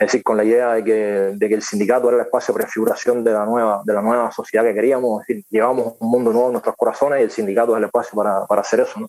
[0.00, 0.92] Es decir, con la idea de que,
[1.36, 4.32] de que el sindicato era el espacio de prefiguración de la nueva, de la nueva
[4.32, 5.20] sociedad que queríamos.
[5.20, 8.16] Es decir, llevamos un mundo nuevo en nuestros corazones y el sindicato es el espacio
[8.16, 8.98] para, para hacer eso.
[8.98, 9.08] ¿no?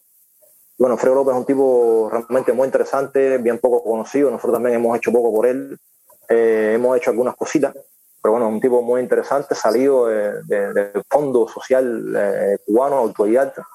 [0.77, 4.31] Bueno, Fredo López es un tipo realmente muy interesante, bien poco conocido.
[4.31, 5.79] Nosotros también hemos hecho poco por él.
[6.27, 7.73] Eh, hemos hecho algunas cositas,
[8.21, 13.65] pero bueno, un tipo muy interesante, salido del fondo social eh, cubano, autodidacta.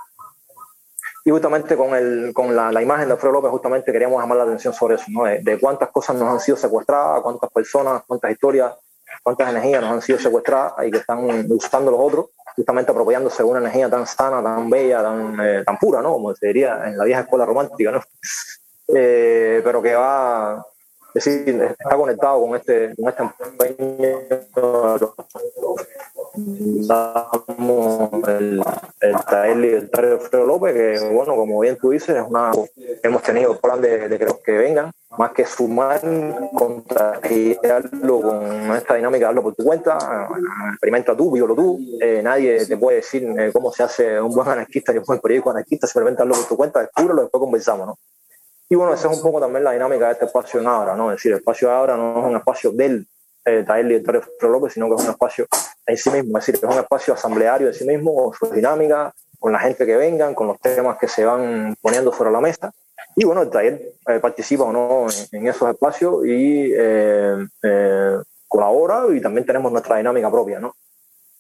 [1.24, 4.72] Y justamente con, el, con la, imagen de Alfredo López, justamente queríamos llamar la atención
[4.72, 5.24] sobre eso, ¿no?
[5.24, 8.72] de, cuántas cosas nos han sido secuestradas, cuántas personas, cuántas historias,
[9.24, 12.26] cuántas energías nos han sido secuestradas y que están usando los otros
[12.56, 16.14] justamente apropiándose de una energía tan sana, tan bella, tan, eh, tan pura, ¿no?
[16.14, 18.00] Como se diría en la vieja escuela romántica, ¿no?
[18.94, 20.64] Eh, pero que va,
[21.16, 24.18] es decir, está conectado con este, con este empeño
[26.86, 28.62] damos el,
[29.00, 32.50] el taller libertario de López, que bueno, como bien tú dices, es una
[33.02, 36.00] hemos tenido plan de, de que los que vengan, más que sumar,
[36.54, 40.28] contagiarlo con esta dinámica, darlo por tu cuenta,
[40.72, 44.48] experimenta tú, vívelo tú, eh, nadie te puede decir eh, cómo se hace un buen
[44.48, 47.98] anarquista ni un buen periódico anarquista, simplemente hazlo por tu cuenta, descúbrelo, después conversamos, ¿no?
[48.68, 51.10] Y bueno, esa es un poco también la dinámica de este espacio en Abra, ¿no?
[51.10, 53.06] Es decir, el espacio de Abra no es un espacio del
[53.44, 55.46] eh, taller libertario de López, sino que es un espacio
[55.86, 59.14] en sí mismo, es decir, es un espacio asambleario en sí mismo, con su dinámica,
[59.38, 62.72] con la gente que vengan, con los temas que se van poniendo sobre la mesa.
[63.14, 68.16] Y bueno, el taller eh, participa o no en, esos espacios y eh, eh,
[68.48, 70.74] colabora y también tenemos nuestra dinámica propia, ¿no?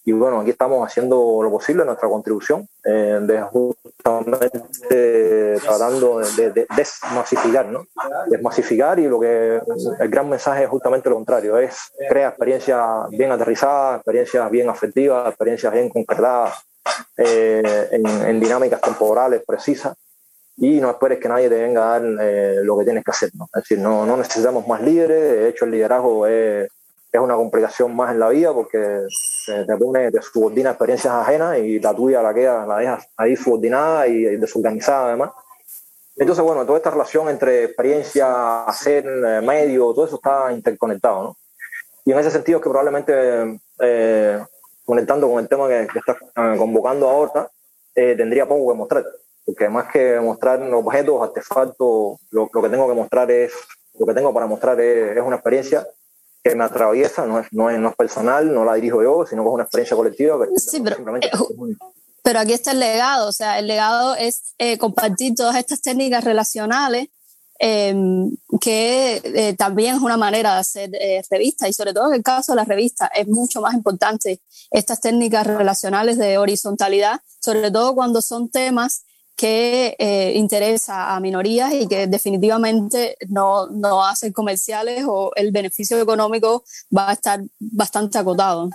[0.08, 7.88] Y bueno, aquí estamos haciendo lo posible, nuestra contribución, de justamente tratando de, desmasificar, ¿no?
[8.28, 9.60] Desmasificar y lo que
[9.98, 15.26] el gran mensaje es justamente lo contrario, es crear experiencias bien aterrizadas, experiencias bien afectivas,
[15.26, 16.54] experiencias bien concretadas
[17.16, 19.96] en, en dinámicas temporales precisas
[20.56, 23.30] y no esperes que nadie te venga a dar eh, lo que tienes que hacer.
[23.34, 23.46] ¿no?
[23.46, 26.68] Es decir, no, no necesitamos más líderes, de hecho el liderazgo es,
[27.16, 29.06] es una complicación más en la vida porque
[29.46, 34.06] te, pone, te subordina experiencias ajenas y la tuya la queda, la dejas ahí subordinada
[34.06, 35.30] y desorganizada además.
[36.16, 41.36] Entonces, bueno, toda esta relación entre experiencia, hacer, eh, medio, todo eso está interconectado, ¿no?
[42.04, 44.42] Y en ese sentido es que probablemente, eh,
[44.84, 46.16] conectando con el tema que, que estás
[46.56, 47.50] convocando ahora,
[47.94, 49.04] tendría poco que mostrar
[49.46, 53.52] porque más que mostrar objetos, artefactos, lo, lo, que tengo que mostrar es,
[53.96, 55.86] lo que tengo para mostrar es, una experiencia
[56.42, 59.42] que me atraviesa, no es, no, es, no es personal, no la dirijo yo, sino
[59.42, 60.46] que es una experiencia colectiva.
[60.56, 61.30] sí, pero, eh,
[62.22, 66.22] pero, aquí está el legado, o sea, el legado es eh, compartir todas estas técnicas
[66.24, 67.08] relacionales
[67.58, 68.30] em,
[68.60, 70.90] que eh, también es una manera de hacer
[71.30, 75.00] revistas y sobre todo en el caso de la revista es mucho más importante estas
[75.00, 79.05] técnicas relacionales de horizontalidad, sobre todo cuando son temas
[79.36, 86.00] que eh, interesa a minorías y que definitivamente no, no hacen comerciales o el beneficio
[86.00, 86.64] económico
[86.96, 88.70] va a estar bastante acotado.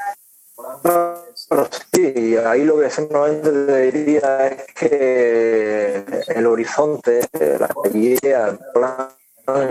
[1.94, 9.08] sí, ahí lo que simplemente te diría es que el horizonte, la idea, el plan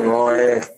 [0.05, 0.72] no es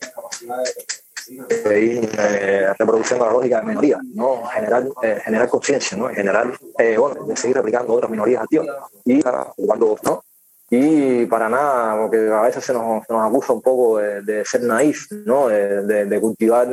[1.28, 4.44] eh, reproduciendo la lógica de minorías, ¿no?
[4.46, 6.08] generar, eh, generar conciencia, ¿no?
[6.08, 8.68] generar, eh, bueno, de seguir replicando otras minorías activas.
[9.04, 9.22] Y
[9.56, 10.24] cuando, ¿no?
[10.70, 15.10] Y para nada, porque a veces se nos, nos acusa un poco de, ser naif,
[15.26, 15.48] ¿no?
[15.48, 16.66] de, de, cultivar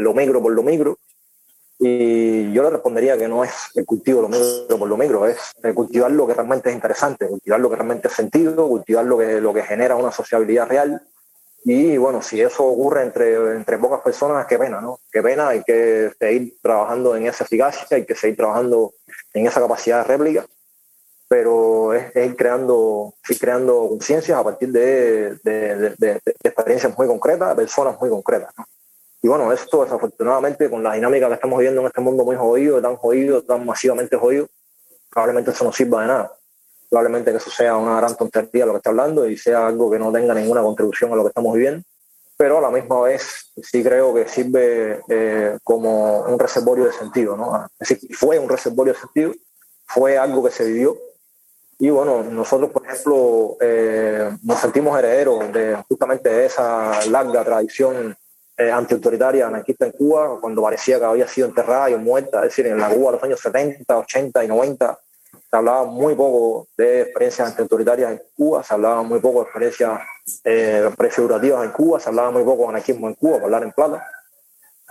[0.00, 0.96] lo micro por lo micro.
[1.78, 5.36] Y yo le respondería que no es el cultivo lo micro por lo micro, es
[5.74, 9.40] cultivar lo que realmente es interesante, cultivar lo que realmente es sentido, cultivar lo que,
[9.40, 11.02] lo que genera una sociabilidad real
[11.64, 15.00] y bueno, si eso ocurre entre, entre pocas personas, qué pena, ¿no?
[15.10, 18.94] Qué pena, hay que seguir trabajando en esa eficacia, hay que seguir trabajando
[19.32, 20.46] en esa capacidad de réplica,
[21.28, 28.00] pero es, ir creando, ir creando conciencias a partir de, de, experiencias muy concretas, personas
[28.00, 28.64] muy concretas, ¿no?
[29.24, 32.82] Y bueno, esto desafortunadamente con la dinámica que estamos viviendo en este mundo muy jodido,
[32.82, 34.48] tan jodido, tan masivamente jodido,
[35.08, 36.32] probablemente eso no sirva de nada
[36.92, 39.98] probablemente que eso sea una gran tontería lo que está hablando y sea algo que
[39.98, 41.82] no tenga ninguna contribución a lo que estamos viviendo,
[42.36, 47.34] pero a la misma vez sí creo que sirve eh, como un reservorio de sentido,
[47.34, 47.66] ¿no?
[47.80, 49.32] Es decir, fue un reservorio de sentido,
[49.86, 50.98] fue algo que se vivió
[51.78, 58.14] y bueno, nosotros, por ejemplo, eh, nos sentimos herederos de justamente de esa larga tradición
[58.58, 62.66] eh, antiautoritaria anarquista en Cuba, cuando parecía que había sido enterrada y muerta, es decir,
[62.66, 64.98] en la Cuba de los años 70, 80 y 90,
[65.52, 70.00] se hablaba muy poco de experiencias antiautoritarias en Cuba, se hablaba muy poco de experiencias
[70.44, 73.72] eh, prefigurativas en Cuba, se hablaba muy poco de anarquismo en Cuba, por hablar en
[73.72, 74.02] plata.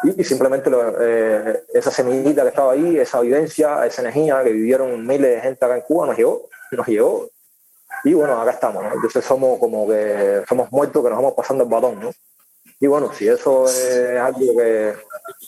[0.04, 5.36] Y, simplemente eh, esa semillita que estaba ahí, esa vivencia, esa energía que vivieron miles
[5.36, 7.28] de gente acá en Cuba, nos llegó, nos llegó.
[8.04, 11.72] Y bueno, acá estamos, Entonces somos como que somos muertos que nos vamos pasando el
[11.72, 12.12] batón, ¿no?
[12.84, 14.96] Y bueno, si eso es algo que,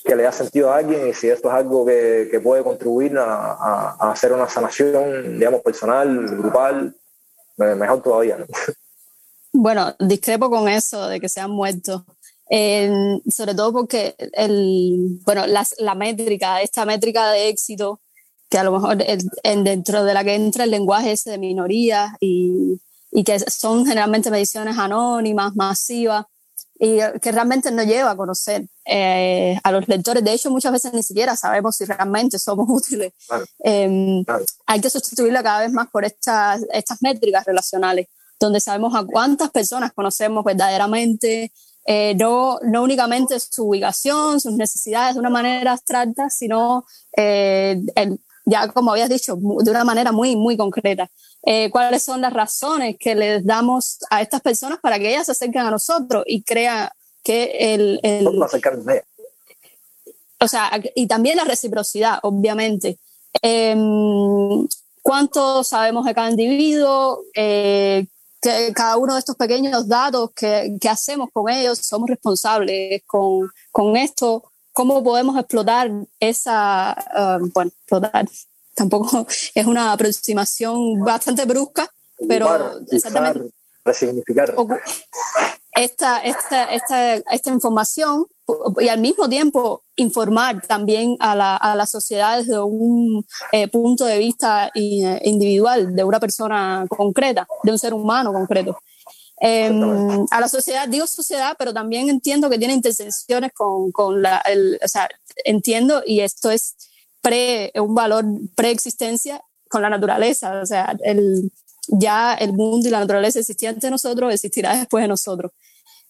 [0.06, 3.18] que, le da sentido a alguien y si esto es algo que, que puede contribuir
[3.18, 6.96] a, a, hacer una sanación, digamos, personal, grupal,
[7.58, 8.38] mejor todavía.
[8.38, 8.46] ¿no?
[9.52, 12.04] Bueno, discrepo con eso de que sean muertos.
[12.50, 18.00] sobre todo porque el, bueno, la, la, métrica, esta métrica de éxito,
[18.48, 22.12] que a lo mejor el, dentro de la que entra el lenguaje ese de minorías
[22.20, 22.80] y,
[23.12, 26.26] y que son generalmente mediciones anónimas, masivas,
[26.80, 30.24] y que realmente no lleva a conocer eh, a los lectores.
[30.24, 33.14] De hecho, muchas veces ni siquiera sabemos si realmente somos útiles.
[33.60, 34.26] Em,
[34.66, 38.08] hay que sustituirla cada vez más por estas, estas métricas relacionales,
[38.40, 41.52] donde sabemos a cuántas personas conocemos verdaderamente,
[41.86, 47.82] eh, no, no únicamente su ubicación, sus necesidades de una manera abstracta, sino eh,
[48.46, 51.10] ya como habías dicho, de una manera muy, muy concreta.
[51.46, 55.34] Eh, cuáles son las razones que les damos a estas personas para que ellas se
[55.34, 56.90] acerquen a nosotros y crean
[57.24, 58.00] que el...
[58.04, 58.28] el
[60.40, 63.00] o sea, y también la reciprocidad, obviamente.
[63.42, 64.68] Em,
[65.02, 67.24] ¿Cuánto sabemos de cada individuo?
[67.34, 68.06] Eh,
[68.42, 73.50] que cada uno de estos pequeños datos que, que hacemos con ellos, somos responsables con,
[73.72, 74.44] con, esto.
[74.74, 78.28] ¿Cómo podemos explotar esa, uh, bueno, explotar,
[78.76, 81.90] tampoco es una aproximación bastante brusca,
[82.28, 83.52] pero exactamente
[83.86, 84.56] resignificar
[85.76, 88.26] esta, esta, esta, esta información
[88.80, 94.06] y al mismo tiempo informar también a la, a la sociedad desde un eh, punto
[94.06, 98.78] de vista individual de una persona concreta, de un ser humano concreto.
[99.46, 104.38] Em, a la sociedad, digo sociedad, pero también entiendo que tiene intersecciones con, con la,
[104.46, 105.10] el, o sea,
[105.44, 106.78] entiendo y esto es
[107.20, 108.24] pre, un valor
[108.56, 111.52] preexistencia con la naturaleza, o sea, el,
[111.90, 115.52] ya el mundo y la naturaleza existían de nosotros, existirá después de nosotros.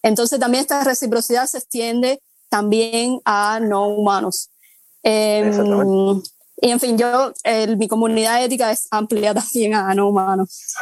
[0.00, 4.50] Entonces también esta reciprocidad se extiende también a no humanos.
[5.02, 6.22] Em,
[6.64, 7.32] y en fin, yo,
[7.76, 10.74] mi comunidad ética es amplia también a no humanos.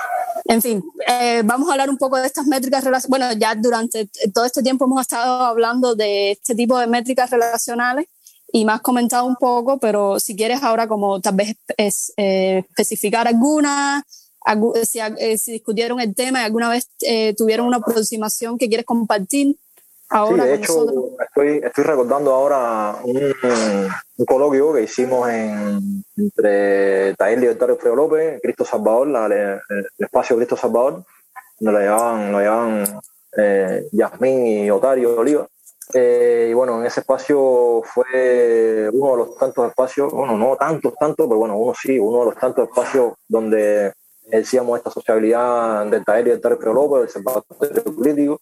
[0.45, 3.09] En fin, eh, vamos a hablar un poco de estas métricas.
[3.09, 8.07] Bueno, ya durante todo este tiempo hemos estado hablando de este tipo de métricas relacionales
[8.53, 12.65] y me has comentado un poco, pero si quieres ahora como tal vez es, eh,
[12.69, 14.05] especificar alguna,
[14.85, 18.87] si, eh, si, discutieron el tema y alguna vez eh, tuvieron una aproximación que quieres
[18.87, 19.57] compartir.
[20.13, 20.87] Ahora sí, de hecho,
[21.27, 23.17] estoy, estoy, recordando ahora un,
[24.19, 30.37] un, coloquio que hicimos en, entre Taller Libertario Fredo López, Cristo Salvador, la, el, espacio
[30.37, 31.05] Cristo Salvador,
[31.59, 33.01] donde lo llevaban, lo llevaban
[33.39, 35.47] eh, Yasmín y Otario Oliva.
[35.95, 40.95] Eh, y bueno, en ese espacio fue uno de los tantos espacios, bueno, no tantos,
[40.95, 43.93] tantos, pero bueno, uno sí, uno de los tantos espacios donde
[44.27, 48.41] decíamos esta sociabilidad del taller y del taller del observatorio político.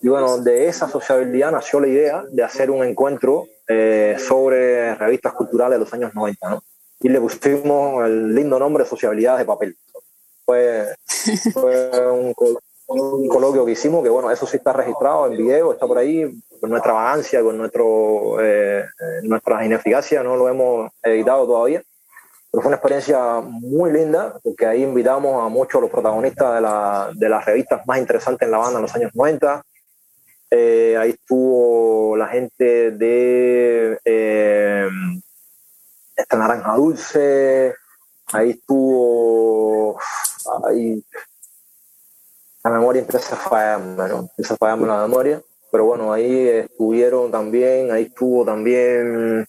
[0.00, 5.32] Y bueno, de esa sociabilidad nació la idea de hacer un encuentro eh, sobre revistas
[5.32, 6.62] culturales de los años 90, ¿no?
[7.00, 9.76] Y le pusimos el lindo nombre Sociabilidad de Papel.
[10.44, 10.94] Fue,
[11.52, 12.34] fue un,
[12.86, 16.30] un coloquio que hicimos, que bueno, eso sí está registrado en video, está por ahí,
[16.60, 18.84] con nuestra vagancia, con nuestro, eh,
[19.22, 21.82] nuestra ineficacia, no lo hemos editado todavía.
[22.54, 26.54] Pero fue una experiencia muy linda, porque ahí invitamos a muchos los protagonistas
[27.16, 29.60] de las revistas más interesantes en la banda en los años 90.
[30.52, 34.88] Eh, ahí estuvo la gente de eh,
[36.14, 37.74] esta Naranja Dulce,
[38.32, 39.98] ahí estuvo
[40.68, 41.04] ahí,
[42.62, 44.18] la memoria empieza a fallarme, ¿no?
[44.20, 45.42] Empieza a fallarme la memoria.
[45.72, 49.44] Pero bueno, ahí estuvieron también, ahí estuvo también.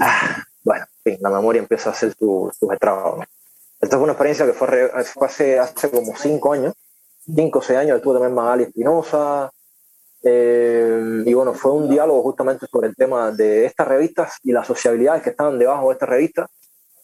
[0.00, 0.84] Ah, bueno,
[1.20, 3.18] la memoria empieza a hacer sus estragos.
[3.18, 3.24] ¿no?
[3.80, 6.74] Esta fue una experiencia que fue, hace, hace como cinco años,
[7.24, 9.50] cinco o seis años, estuvo también Magali Espinosa.
[10.22, 14.66] Eh, y bueno, fue un diálogo justamente sobre el tema de estas revistas y las
[14.66, 16.50] sociabilidades que estaban debajo de estas revistas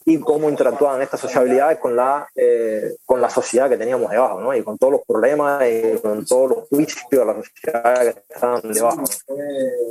[0.07, 4.55] y cómo interactuaban estas sociabilidades con la, eh, con la sociedad que teníamos debajo, ¿no?
[4.55, 8.73] Y con todos los problemas y con todos los juicios de la sociedad que estaban
[8.73, 9.05] debajo.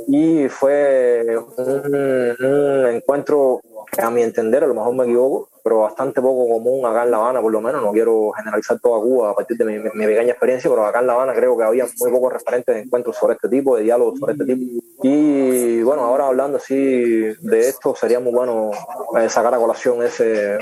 [0.06, 3.60] Y fue un, encuentro
[3.90, 7.10] que a mi entender, a lo mejor me equivoco, pero bastante poco común acá en
[7.10, 7.82] La Habana, por lo menos.
[7.82, 11.14] No quiero generalizar toda Cuba a partir de mi, pequeña experiencia, pero acá en La
[11.14, 14.34] Habana creo que había muy pocos referentes de encuentros sobre este tipo, de diálogos sobre
[14.34, 14.82] este tipo.
[15.02, 18.72] Y bueno, ahora hablando así de esto, sería muy bueno
[19.18, 20.58] eh, sacar a colación ese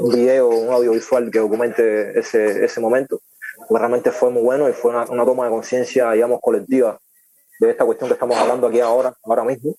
[0.00, 3.20] un, video, un audiovisual que documente ese, ese momento.
[3.68, 6.96] realmente fue muy bueno y fue una, una toma de conciencia, digamos, colectiva
[7.58, 9.74] de esta cuestión que estamos hablando aquí ahora, ahora mismo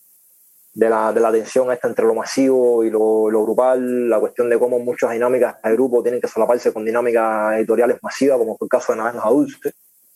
[0.74, 4.50] de la, de la tensión esta entre lo masivo y lo, lo, grupal, la cuestión
[4.50, 8.66] de cómo muchas dinámicas de grupo tienen que solaparse con dinámicas editoriales masivas, como fue
[8.66, 9.74] el caso de Naranjas Dulce,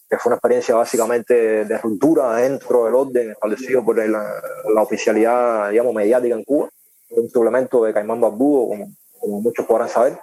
[0.10, 4.42] que fue una experiencia básicamente de ruptura dentro del orden establecido por la,
[4.74, 6.70] la oficialidad, digamos, mediática en Cuba,
[7.10, 10.20] un suplemento de Caimán Barbudo, como, como muchos podrán saber,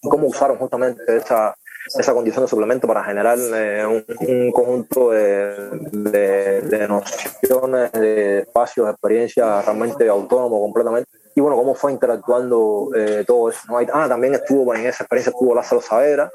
[0.00, 1.54] y cómo usaron justamente esa,
[1.98, 8.92] esa condición de suplemento para generar eh, un, conjunto de, de, nociones, de espacios, de
[8.92, 11.10] experiencias realmente autónomo completamente.
[11.34, 13.60] Y bueno, cómo fue interactuando eh, todo eso.
[13.92, 16.30] Ah, también estuvo en esa experiencia estuvo Lázaro Saavedra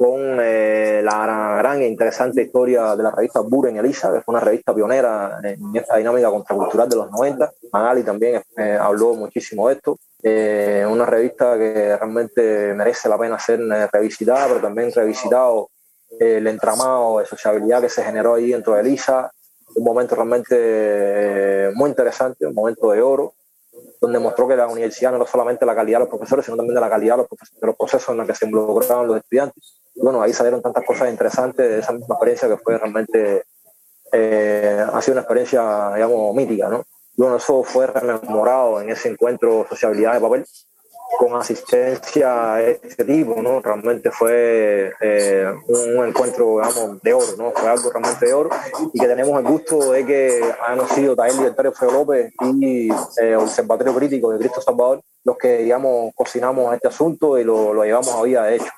[0.00, 4.40] con eh, la gran, e interesante historia de la revista Buren Elisa, que fue una
[4.40, 7.52] revista pionera en esta dinámica contracultural de los 90.
[7.70, 8.42] Magali también
[8.80, 9.98] habló muchísimo de esto.
[10.22, 15.68] Eh, una revista que realmente merece la pena ser eh, revisitada, pero también revisitado
[16.18, 19.30] eh, el entramado de sociabilidad que se generó ahí dentro de Elisa,
[19.76, 23.34] un momento realmente muy interesante, un momento de oro,
[24.00, 26.74] donde mostró que la universidad no era solamente la calidad de los profesores, sino también
[26.74, 29.82] de la calidad de los, procesos en los que se involucraban los estudiantes.
[29.94, 33.44] Y bueno, ahí salieron tantas cosas interesantes de esa misma experiencia que fue realmente,
[34.12, 36.84] ha sido una experiencia, digamos, mítica, ¿no?
[37.16, 40.46] bueno, eso fue rememorado en ese encuentro Sociabilidad de Papel
[41.18, 43.60] con asistencia a este tipo, ¿no?
[43.60, 47.52] Realmente fue eh, un, encuentro, digamos, de oro, ¿no?
[47.52, 48.50] Fue algo realmente de oro
[48.92, 52.88] y que tenemos el gusto de que hayan sido Tael Libertario Feo López y
[53.22, 57.84] eh, Observatorio Crítico de Cristo Salvador los que, digamos, cocinamos este asunto y lo, lo
[57.84, 58.70] llevamos a vida de hecho.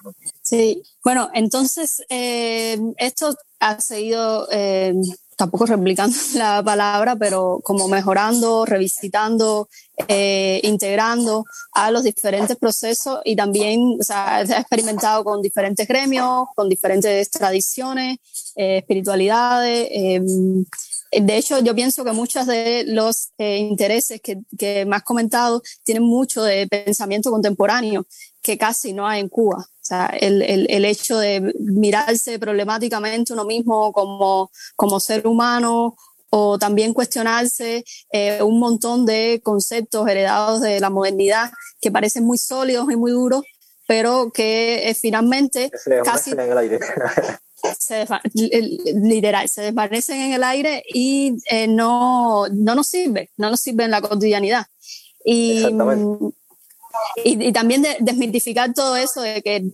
[0.43, 4.93] Sí, bueno, entonces eh, esto ha seguido eh,
[5.37, 9.69] tampoco replicando la palabra, pero como mejorando, revisitando,
[10.09, 15.87] eh, integrando a los diferentes procesos y también o sea, se ha experimentado con diferentes
[15.87, 18.19] gremios, con diferentes tradiciones,
[18.57, 19.89] eh, espiritualidades.
[19.91, 20.65] Em,
[21.13, 25.63] de hecho, yo pienso que muchos de los eh, intereses que, que me has comentado
[25.83, 28.07] tienen mucho de pensamiento contemporáneo
[28.41, 29.67] que casi no hay en Cuba.
[29.93, 35.97] Sea, el, el, el, hecho de mirarse problemáticamente uno mismo como, como ser humano
[36.31, 42.39] o también cuestionarse eh, un montón de conceptos heredados de la modernidad que parecen muy
[42.39, 43.43] sólidos y muy duros,
[43.87, 46.79] pero que eh, finalmente se casi en el aire.
[47.79, 48.07] se,
[48.95, 53.85] literal, se desvanecen en el aire y eh, no, no nos sirve, no nos sirve
[53.85, 54.65] en la cotidianidad.
[55.27, 56.35] Y, Exactamente
[57.25, 59.71] y, también desmitificar todo eso de que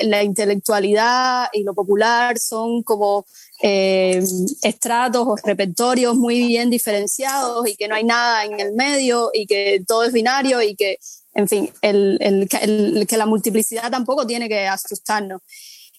[0.00, 3.26] la intelectualidad y lo popular son como
[3.62, 4.22] eh,
[4.62, 9.46] estratos o repertorios muy bien diferenciados y que no hay nada en el medio y
[9.46, 10.98] que todo es binario y que,
[11.34, 15.40] en fin, el, el, que la multiplicidad tampoco tiene que asustarnos.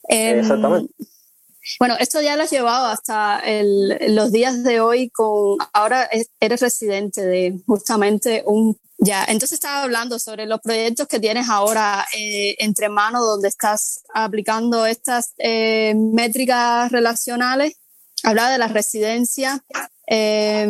[0.07, 0.93] Em, Exactamente.
[1.79, 3.41] Bueno, esto ya lo has llevado hasta
[4.09, 6.09] los días de hoy con, ahora
[6.39, 12.05] eres residente de justamente un ya, entonces estaba hablando sobre los proyectos que tienes ahora
[12.15, 17.73] eh, entre manos, donde estás aplicando estas eh, métricas relacionales.
[18.23, 19.63] Hablaba de la residencia
[20.07, 20.65] eh,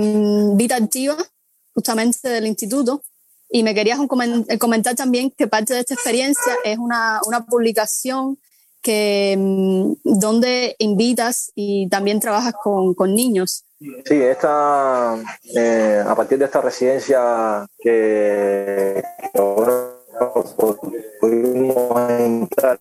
[0.56, 1.18] Vida Activa,
[1.74, 3.04] justamente del instituto,
[3.50, 4.00] y me querías
[4.60, 8.40] comentar también que parte de esta experiencia es una, una publicación
[8.82, 13.66] que, mm, donde invitas y también trabajas con, con niños.
[14.06, 15.18] Sí, esta,
[15.56, 19.04] eh, a partir de esta residencia que
[21.20, 22.80] pudimos entrar,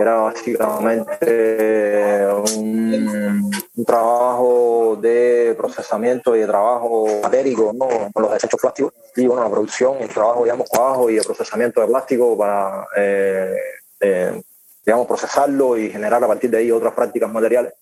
[0.00, 3.50] era básicamente un,
[3.86, 7.88] trabajo de procesamiento y de trabajo matérico ¿no?
[8.12, 11.80] con los desechos plásticos y bueno, la producción, el trabajo digamos trabajo y de procesamiento
[11.80, 13.54] de plástico para eh,
[14.00, 14.42] eh,
[14.84, 17.72] digamos procesarlo y generar a partir de ahí otras prácticas materiales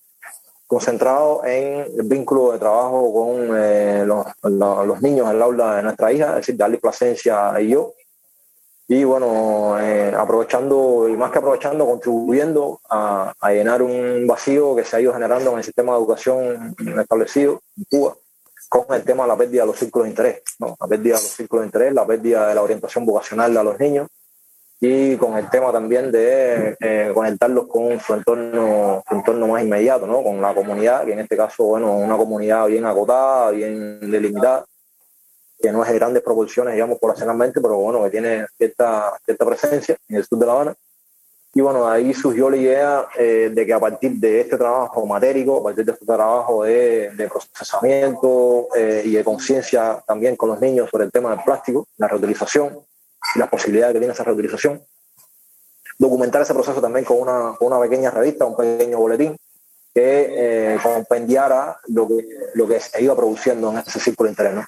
[0.69, 6.13] concentrado en el vínculo de trabajo con eh, los, niños en el aula de nuestra
[6.13, 7.93] hija, es decir, darle Plasencia y yo.
[8.87, 14.83] Y bueno, eh, aprovechando, y más que aprovechando, contribuyendo a, a, llenar un vacío que
[14.83, 18.15] se ha ido generando en el sistema de educación establecido en Cuba,
[18.69, 20.77] con el tema de la pérdida de los círculos de interés, ¿no?
[20.79, 23.79] la pérdida de los círculos de interés, la pérdida de la orientación vocacional de los
[23.79, 24.07] niños,
[24.81, 30.07] y con el tema también de eh, conectarlos con su entorno, su entorno más inmediato,
[30.07, 30.23] ¿no?
[30.23, 34.65] con la comunidad, que en este caso, bueno, una comunidad bien acotada, bien delimitada,
[35.61, 39.97] que no es de grandes proporciones, digamos, poblacionalmente, pero bueno, que tiene cierta, cierta presencia
[40.07, 40.75] en el sur de La Habana.
[41.53, 45.59] Y bueno, ahí surgió la idea eh, de que a partir de este trabajo matérico,
[45.59, 50.89] a partir de este trabajo de, procesamiento eh, y de conciencia también con los niños
[50.89, 52.79] sobre el tema del plástico, la reutilización
[53.35, 54.81] y las posibilidades que tiene esa reutilización,
[55.97, 59.35] documentar ese proceso también con una, con una pequeña revista, un pequeño boletín,
[59.93, 64.65] que eh, compendiara lo que, lo que se iba produciendo en ese círculo de interés.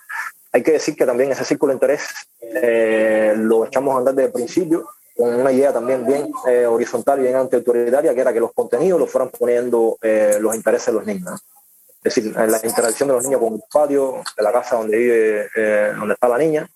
[0.51, 2.01] Hay que decir que también ese círculo de interés
[2.41, 7.19] eh, lo echamos a andar desde el principio con una idea también bien eh, horizontal
[7.19, 11.05] y bien antiautoritaria, que era que los contenidos los fueran poniendo los intereses de los
[11.05, 11.41] niños.
[12.03, 15.49] Es decir, la interacción de los niños con el patio de la casa donde vive,
[15.95, 16.67] donde está la niña,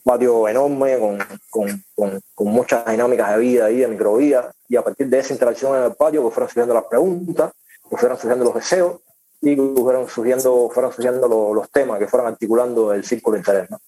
[0.00, 1.18] patio enorme con,
[1.50, 5.32] con, con, con, muchas dinámicas de vida y de microvía, y a partir de esa
[5.32, 7.52] interacción en el patio pues fueron surgiendo las preguntas,
[7.88, 9.00] pues fueron surgiendo los deseos,
[9.40, 13.70] y fueron surgiendo, fueron surgiendo los, los temas que fueron articulando el círculo de interés.
[13.70, 13.78] ¿no?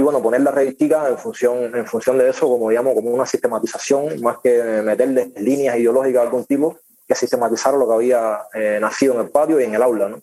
[0.00, 3.26] y bueno, poner la revistica en función, en función de eso, como digamos, como una
[3.26, 8.78] sistematización, más que meterle líneas ideológicas de algún tipo, que sistematizar lo que había eh,
[8.80, 10.22] nacido en el patio y en el aula, ¿no?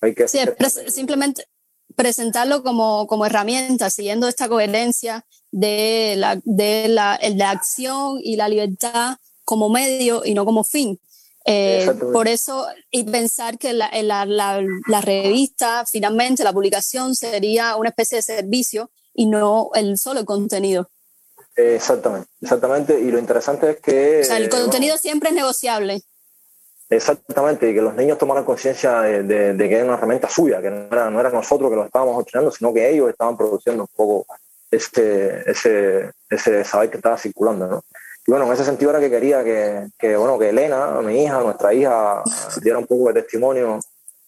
[0.00, 0.40] Hay que sí,
[0.88, 1.46] simplemente
[1.96, 8.48] presentarlo como, como herramienta, siguiendo esta coherencia de la, de la, la acción y la
[8.48, 11.00] libertad como medio y no como fin.
[11.48, 17.76] Eh, por eso, y pensar que la, la, la, la, revista, finalmente, la publicación sería
[17.76, 20.90] una especie de servicio y no el solo contenido.
[21.54, 23.00] Exactamente, exactamente.
[23.00, 24.20] Y lo interesante es que...
[24.22, 26.02] O sea, el contenido siempre es negociable.
[26.88, 30.86] Exactamente, y que los niños tomaran conciencia de, que era una herramienta suya, que no
[30.90, 34.26] era, no era nosotros que lo estábamos obteniendo, sino que ellos estaban produciendo un poco
[34.70, 37.84] ese, ese, ese saber que estaba circulando, ¿no?
[38.26, 41.40] Y bueno, en ese sentido era que quería que, que, bueno, que Elena, mi hija,
[41.40, 42.22] nuestra hija,
[42.62, 43.80] diera un poco de testimonio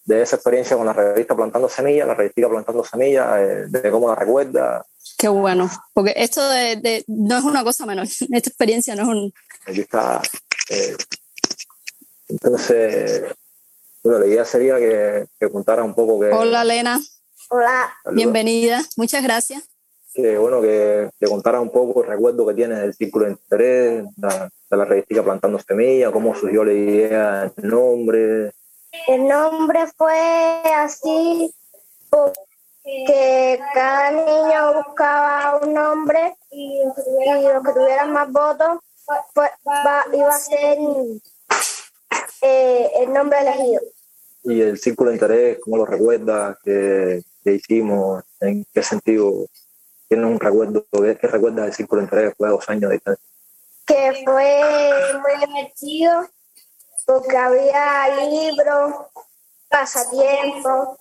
[0.04, 4.08] de esa experiencia con la revista Plantando Semillas, la revista Plantando Semillas, eh, de cómo
[4.08, 4.84] la recuerda.
[5.18, 9.34] Qué bueno, porque esto de, no es una cosa menor, esta experiencia no es un...
[9.66, 10.22] Aquí está.
[10.70, 10.96] Eh,
[12.28, 13.24] entonces,
[14.02, 16.30] bueno, la idea sería que, que contara un poco que...
[16.30, 17.00] Hola, Elena.
[17.50, 17.92] Hola.
[18.12, 19.68] Bienvenida, muchas gracias
[20.22, 24.04] que bueno que, te contara un poco el recuerdo que tienes del círculo de interés,
[24.16, 28.52] de la revista Plantando Semillas, cómo surgió la idea, el nombre.
[29.06, 31.54] El nombre fue así
[32.10, 38.80] porque cada niño buscaba un nombre y, los que tuvieran más votos
[39.34, 39.50] pues,
[40.12, 40.78] iba a ser
[42.42, 43.80] eh, el nombre elegido.
[44.44, 46.56] ¿Y el círculo de interés, cómo lo recuerdas?
[46.62, 48.22] ¿Qué, qué hicimos?
[48.40, 49.46] ¿En qué sentido
[50.08, 53.24] tiene un recuerdo, ¿qué recuerdas del Círculo Interés después de dos años de distancia?
[53.86, 54.60] Que fue
[55.20, 56.28] muy divertido
[57.04, 58.94] porque había libros,
[59.68, 60.98] pasatiempos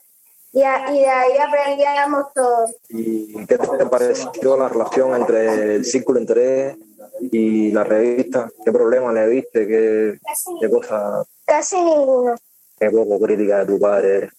[0.52, 2.66] y, y de ahí aprendíamos todo.
[2.90, 6.78] ¿Y qué te pareció la relación entre el Círculo Interés
[7.32, 8.50] y la revista?
[8.64, 9.68] ¿Qué problemas le viste?
[9.68, 10.18] ¿Qué,
[10.60, 11.28] qué cosas?
[11.46, 12.36] Casi ninguno.
[12.80, 14.30] Qué poco crítica de tu padre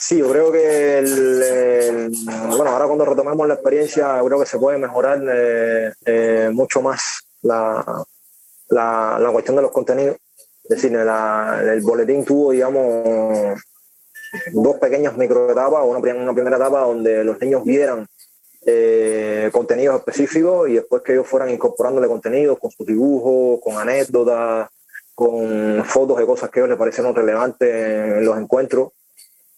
[0.00, 2.10] Sí, yo creo que
[2.48, 7.22] bueno, ahora cuando retomemos la experiencia, creo que se puede mejorar eh, eh, mucho más
[7.42, 8.04] la,
[8.68, 10.16] la, cuestión de los contenidos.
[10.64, 13.60] Es decir, el boletín tuvo, digamos,
[14.52, 18.06] dos pequeñas microetapas, una, una primera etapa donde los niños vieran
[18.64, 24.70] eh, contenidos específicos y después que ellos fueran incorporándole contenidos con sus dibujos, con anécdotas,
[25.14, 28.90] con fotos de cosas que a ellos les parecieron relevantes en los encuentros.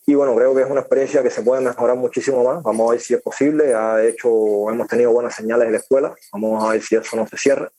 [0.07, 2.63] Y bueno, creo que es una experiencia que se puede mejorar muchísimo más.
[2.63, 3.65] Vamos a ver si es posible.
[3.65, 6.15] De hecho, hemos tenido buenas señales en la escuela.
[6.33, 7.71] Vamos a ver si eso no se cierra.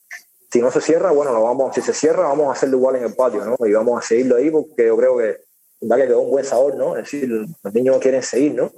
[0.50, 3.04] Si no se cierra, bueno, lo vamos, si se cierra, vamos a hacerlo igual en
[3.04, 3.66] el patio, ¿no?
[3.66, 5.45] Y vamos a seguirlo ahí porque yo creo que
[5.80, 6.96] da que quedó un buen sabor, ¿no?
[6.96, 8.72] Es decir, los niños quieren seguir, ¿no?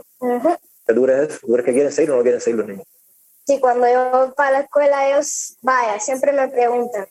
[0.87, 2.87] ¿Tú crees, ¿Tú crees que quieren seguir o no quieren seguir los niños?
[3.47, 7.07] Sí, cuando yo voy para la escuela, ellos, vaya, siempre me preguntan.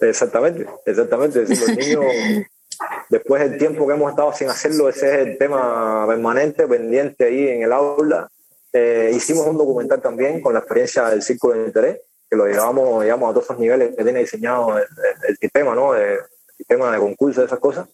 [0.00, 1.42] Exactamente, exactamente.
[1.42, 2.04] Es decir, los niños
[3.08, 7.48] Después del tiempo que hemos estado sin hacerlo, ese es el tema permanente, pendiente ahí
[7.48, 8.28] en el aula.
[8.72, 13.02] Eh, hicimos un documental también con la experiencia del Círculo de Interés, que lo llevamos,
[13.02, 15.94] digamos, a todos los niveles que tiene diseñado el, sistema, ¿no?
[15.94, 16.18] El,
[16.56, 17.88] sistema de concurso, esas cosas.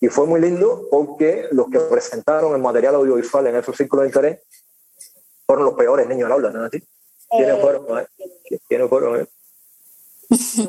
[0.00, 4.08] Y fue muy lindo porque los que presentaron el material audiovisual en esos círculos de
[4.08, 4.40] interés
[5.46, 6.68] fueron los peores niños del aula, ¿no?
[7.30, 7.86] ¿Quiénes fueron?
[8.68, 9.28] ¿Quiénes fueron?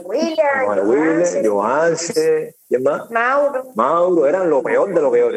[0.06, 3.10] William, Johanse, ¿quién más?
[3.10, 3.64] Mauro.
[3.76, 5.34] Mauro, eran lo peor de lo peor,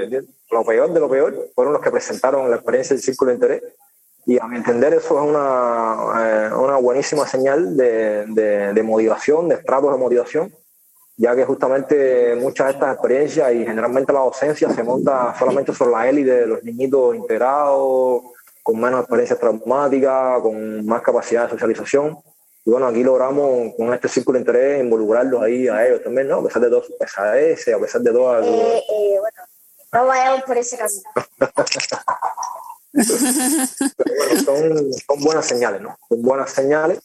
[0.50, 3.62] Lo peor de lo peor fueron los que presentaron la experiencia del Círculo de Interés.
[4.26, 8.26] Y a mi entender eso es una, eh, una buenísima señal de,
[8.74, 10.52] de, motivación, de estratos de motivación
[11.20, 15.90] ya que justamente muchas de estas experiencias y generalmente la docencia se monta solamente sobre
[15.90, 18.22] la élite de los niñitos integrados,
[18.62, 22.18] con menos experiencia traumática, con más capacidad de socialización.
[22.64, 26.36] Y bueno, aquí logramos con este círculo de interés involucrarlos ahí a ellos también, ¿no?
[26.36, 28.46] A pesar de todas sus pesadeces, a pesar de todas...
[28.46, 29.42] Eh, eh, bueno,
[29.92, 31.02] no vayamos por ese camino.
[34.46, 35.98] son, son buenas señales, ¿no?
[36.08, 36.98] Son buenas señales.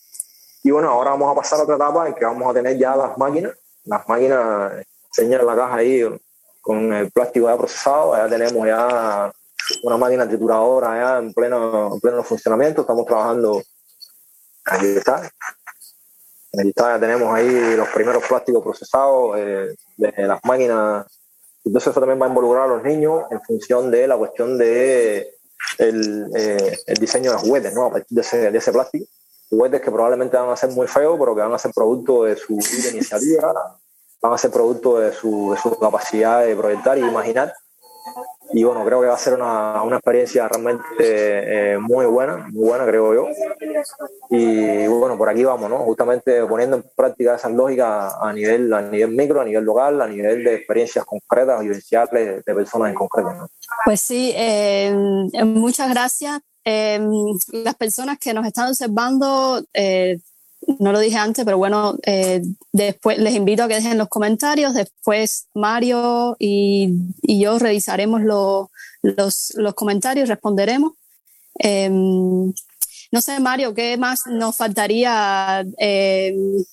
[0.63, 2.95] Y bueno, ahora vamos a pasar a otra etapa en que vamos a tener ya
[2.95, 3.51] las máquinas.
[3.85, 6.03] Las máquinas señalan la caja ahí
[6.61, 8.15] con el plástico ya procesado.
[8.15, 9.31] Ya tenemos ya
[9.83, 12.81] una máquina trituradora ya en pleno, en pleno funcionamiento.
[12.81, 13.61] Estamos trabajando.
[14.65, 15.29] Ahí está.
[16.57, 21.05] Ahí está, ya tenemos ahí los primeros plásticos procesados eh, de las máquinas.
[21.63, 25.35] Entonces eso también va a involucrar a los niños en función de la cuestión de
[25.79, 27.85] el, eh, diseño de juguetes, ¿no?
[27.85, 29.05] A partir de ese, de ese plástico.
[29.49, 32.35] Juguetes que probablemente van a ser muy feos, pero que van a ser producto de
[32.35, 33.53] su iniciativa,
[34.21, 37.53] van a ser producto de su, de su capacidad de proyectar y imaginar
[38.53, 40.83] y bueno, creo que va a ser una, una experiencia realmente
[41.73, 43.27] eh, muy buena, muy buena creo yo.
[44.29, 45.79] Y bueno, por aquí vamos, ¿no?
[45.79, 50.07] Justamente poniendo en práctica esas lógicas a nivel, a nivel micro, a nivel local, a
[50.07, 53.33] nivel de experiencias concretas, vivenciales de personas en concreto.
[53.33, 53.47] ¿no?
[53.83, 54.93] Pues sí, eh,
[55.43, 56.39] muchas gracias.
[56.65, 56.99] Eh,
[57.51, 59.63] las personas que nos están observando
[60.79, 62.41] no lo dije antes, pero bueno, eh,
[62.71, 64.73] después les invito a que dejen los comentarios.
[64.73, 68.69] Después Mario y, y yo revisaremos los,
[69.01, 70.93] los, comentarios, responderemos.
[71.55, 72.51] Em,
[73.11, 75.65] no sé, Mario, ¿qué más nos faltaría?
[75.77, 76.63] Em,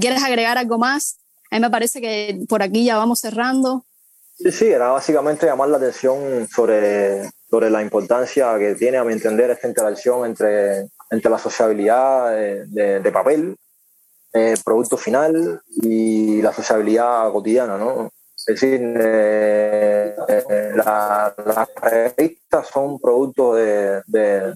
[0.00, 1.16] ¿Quieres agregar algo más?
[1.50, 3.84] A mí me parece que por aquí ya vamos cerrando.
[4.36, 9.12] Sí, sí, era básicamente llamar la atención sobre, sobre la importancia que tiene, a mi
[9.12, 12.32] entender, esta interacción entre entre la sociabilidad
[12.66, 13.56] de, papel,
[14.32, 18.10] el producto final y la sociabilidad cotidiana, ¿no?
[18.36, 21.34] Es decir, eh, eh, las
[21.80, 24.02] revistas son productos de,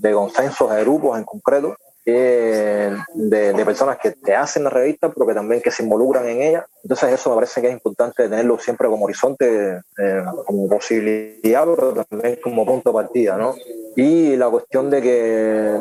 [0.01, 1.77] de, consensos de grupos en concreto,
[2.11, 6.67] de, personas que te hacen la revista, pero que también que se involucran en ella.
[6.83, 12.05] Entonces eso me parece que es importante tenerlo siempre como horizonte, eh, como posibilidad, pero
[12.05, 13.55] también como punto de partida, ¿no?
[13.97, 15.11] Y la cuestión de que,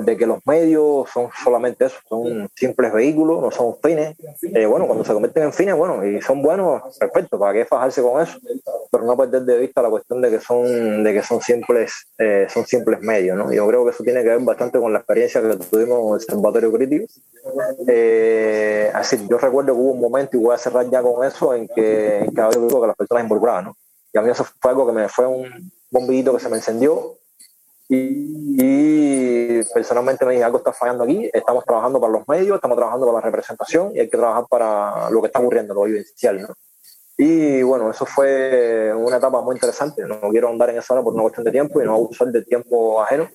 [0.03, 4.15] de que los medios son solamente eso, son simples vehículos, no son fines.
[4.41, 8.01] Eh, bueno, cuando se convierten en fines, bueno, y son buenos, perfecto, ¿para qué fajarse
[8.01, 8.39] con eso?
[8.89, 12.47] Pero no perder de vista la cuestión de que son, de que son simples, eh,
[12.49, 13.53] son simples medios, ¿no?
[13.53, 16.71] Yo creo que eso tiene que ver bastante con la experiencia que tuvimos el Observatorio
[16.71, 17.05] Crítico.
[17.87, 21.53] Eh, así, yo recuerdo que hubo un momento, y voy a cerrar ya con eso,
[21.53, 23.77] en que, en que había que las personas involucradas, ¿no?
[24.13, 27.17] Y a mí eso fue algo que me fue un bombillito que se me encendió
[27.89, 33.05] y, personalmente me dije, algo está fallando aquí, estamos trabajando para los medios, estamos trabajando
[33.05, 36.41] para la representación y hay que trabajar para lo que está ocurriendo, lo vivencial.
[36.41, 36.49] ¿no?
[37.17, 41.13] Y bueno, eso fue una etapa muy interesante, no quiero andar en esa hora por
[41.13, 43.29] una cuestión de tiempo y no abusar del tiempo ajeno,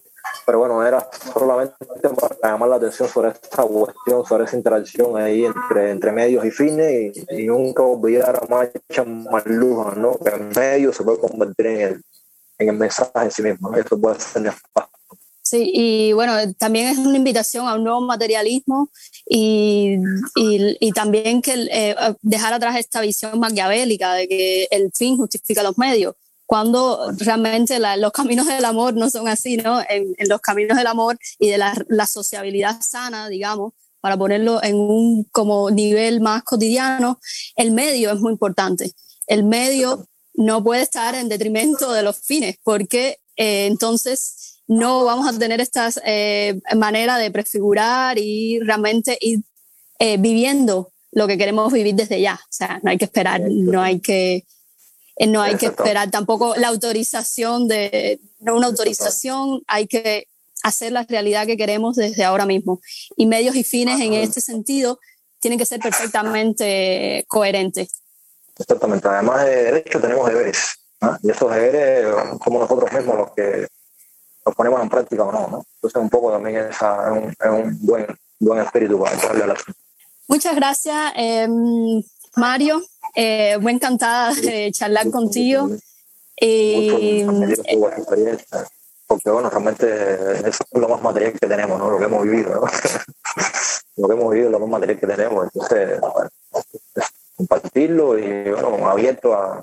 [0.45, 1.75] pero bueno, era solamente
[2.19, 6.51] para llamar la atención sobre esta cuestión, sobre esa interacción ahí entre, entre medios y
[6.51, 10.19] fines y, nunca olvidar a Marcha Marluja, ¿no?
[10.19, 12.03] que el medio se puede convertir en el
[12.63, 13.75] en el mensaje en sí mismo.
[13.75, 14.53] Eso puede ser
[15.45, 18.91] Sí, y bueno, también es una invitación a un nuevo materialismo
[19.29, 19.97] y,
[20.35, 25.77] y, también que eh, dejar atrás esta visión maquiavélica de que el fin justifica los
[25.77, 26.15] medios,
[26.53, 29.81] cuando realmente los caminos del amor no son así, ¿no?
[29.89, 33.73] En, los caminos del amor y de la, la, sociabilidad sana, digamos,
[34.03, 37.19] para ponerlo en un como nivel más cotidiano,
[37.57, 38.93] el medio es muy importante.
[39.27, 45.27] El medio no puede estar en detrimento de los fines, porque eh, entonces no vamos
[45.27, 49.41] a tener esta eh, manera de prefigurar y realmente ir
[49.99, 52.35] eh, viviendo lo que queremos vivir desde ya.
[52.35, 54.45] O sea, no hay que esperar, no hay que,
[55.27, 60.29] no hay que esperar tampoco la autorización de, no una autorización, hay que
[60.63, 62.81] hacer la realidad que queremos desde ahora mismo.
[63.17, 64.99] Y medios y fines en este sentido
[65.41, 67.91] tienen que ser perfectamente coherentes.
[68.59, 69.09] Exactamente.
[69.09, 70.75] Además de derecho tenemos deberes.
[71.23, 72.07] Y esos deberes
[72.45, 73.67] somos nosotros mismos los que
[74.47, 75.49] los ponemos en práctica o no.
[75.49, 75.67] ¿no?
[75.75, 78.07] Entonces un poco también es, un, un, buen,
[78.39, 79.57] buen espíritu para darle a la
[80.29, 82.03] Muchas gracias, em,
[82.37, 82.81] Mario.
[83.15, 85.71] Eh, muy encantada de charlar contigo.
[86.41, 87.25] Y,
[89.07, 91.91] porque bueno, realmente eso es lo más material que tenemos, ¿no?
[91.91, 92.63] Lo que hemos vivido, ¿no?
[93.97, 95.45] lo que hemos vivido es lo más material que tenemos.
[95.45, 96.31] Entonces, bueno,
[97.37, 99.63] compartirlo y bueno, abierto a,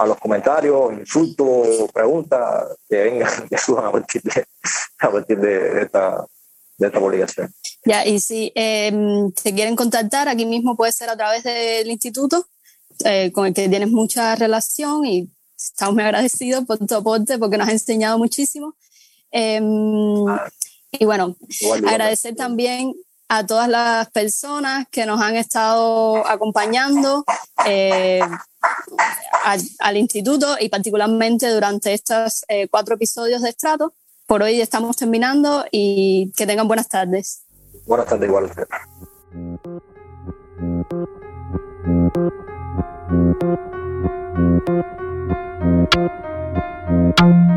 [0.00, 4.46] a los comentarios, insultos, preguntas que vengan, que suban a partir de,
[4.98, 6.24] a partir de, esta,
[6.78, 7.54] de esta publicación.
[7.84, 8.90] Ya, y si eh,
[9.42, 12.46] te quieren contactar, aquí mismo puede ser a través del instituto.
[13.04, 17.58] Eh, con el que tienes mucha relación y estamos muy agradecidos por tu aporte porque
[17.58, 18.74] nos has enseñado muchísimo.
[19.30, 20.24] Em,
[20.92, 21.36] y bueno,
[21.86, 22.94] agradecer también
[23.28, 27.24] a todas las personas que nos han estado acompañando
[27.64, 28.20] eh,
[29.78, 33.94] al, instituto y particularmente durante estos eh, cuatro episodios de Estrato.
[34.26, 37.42] Por hoy estamos terminando y que tengan buenas tardes.
[37.86, 38.50] Buenas tardes, igual.
[43.10, 43.42] Thank
[47.20, 47.49] you.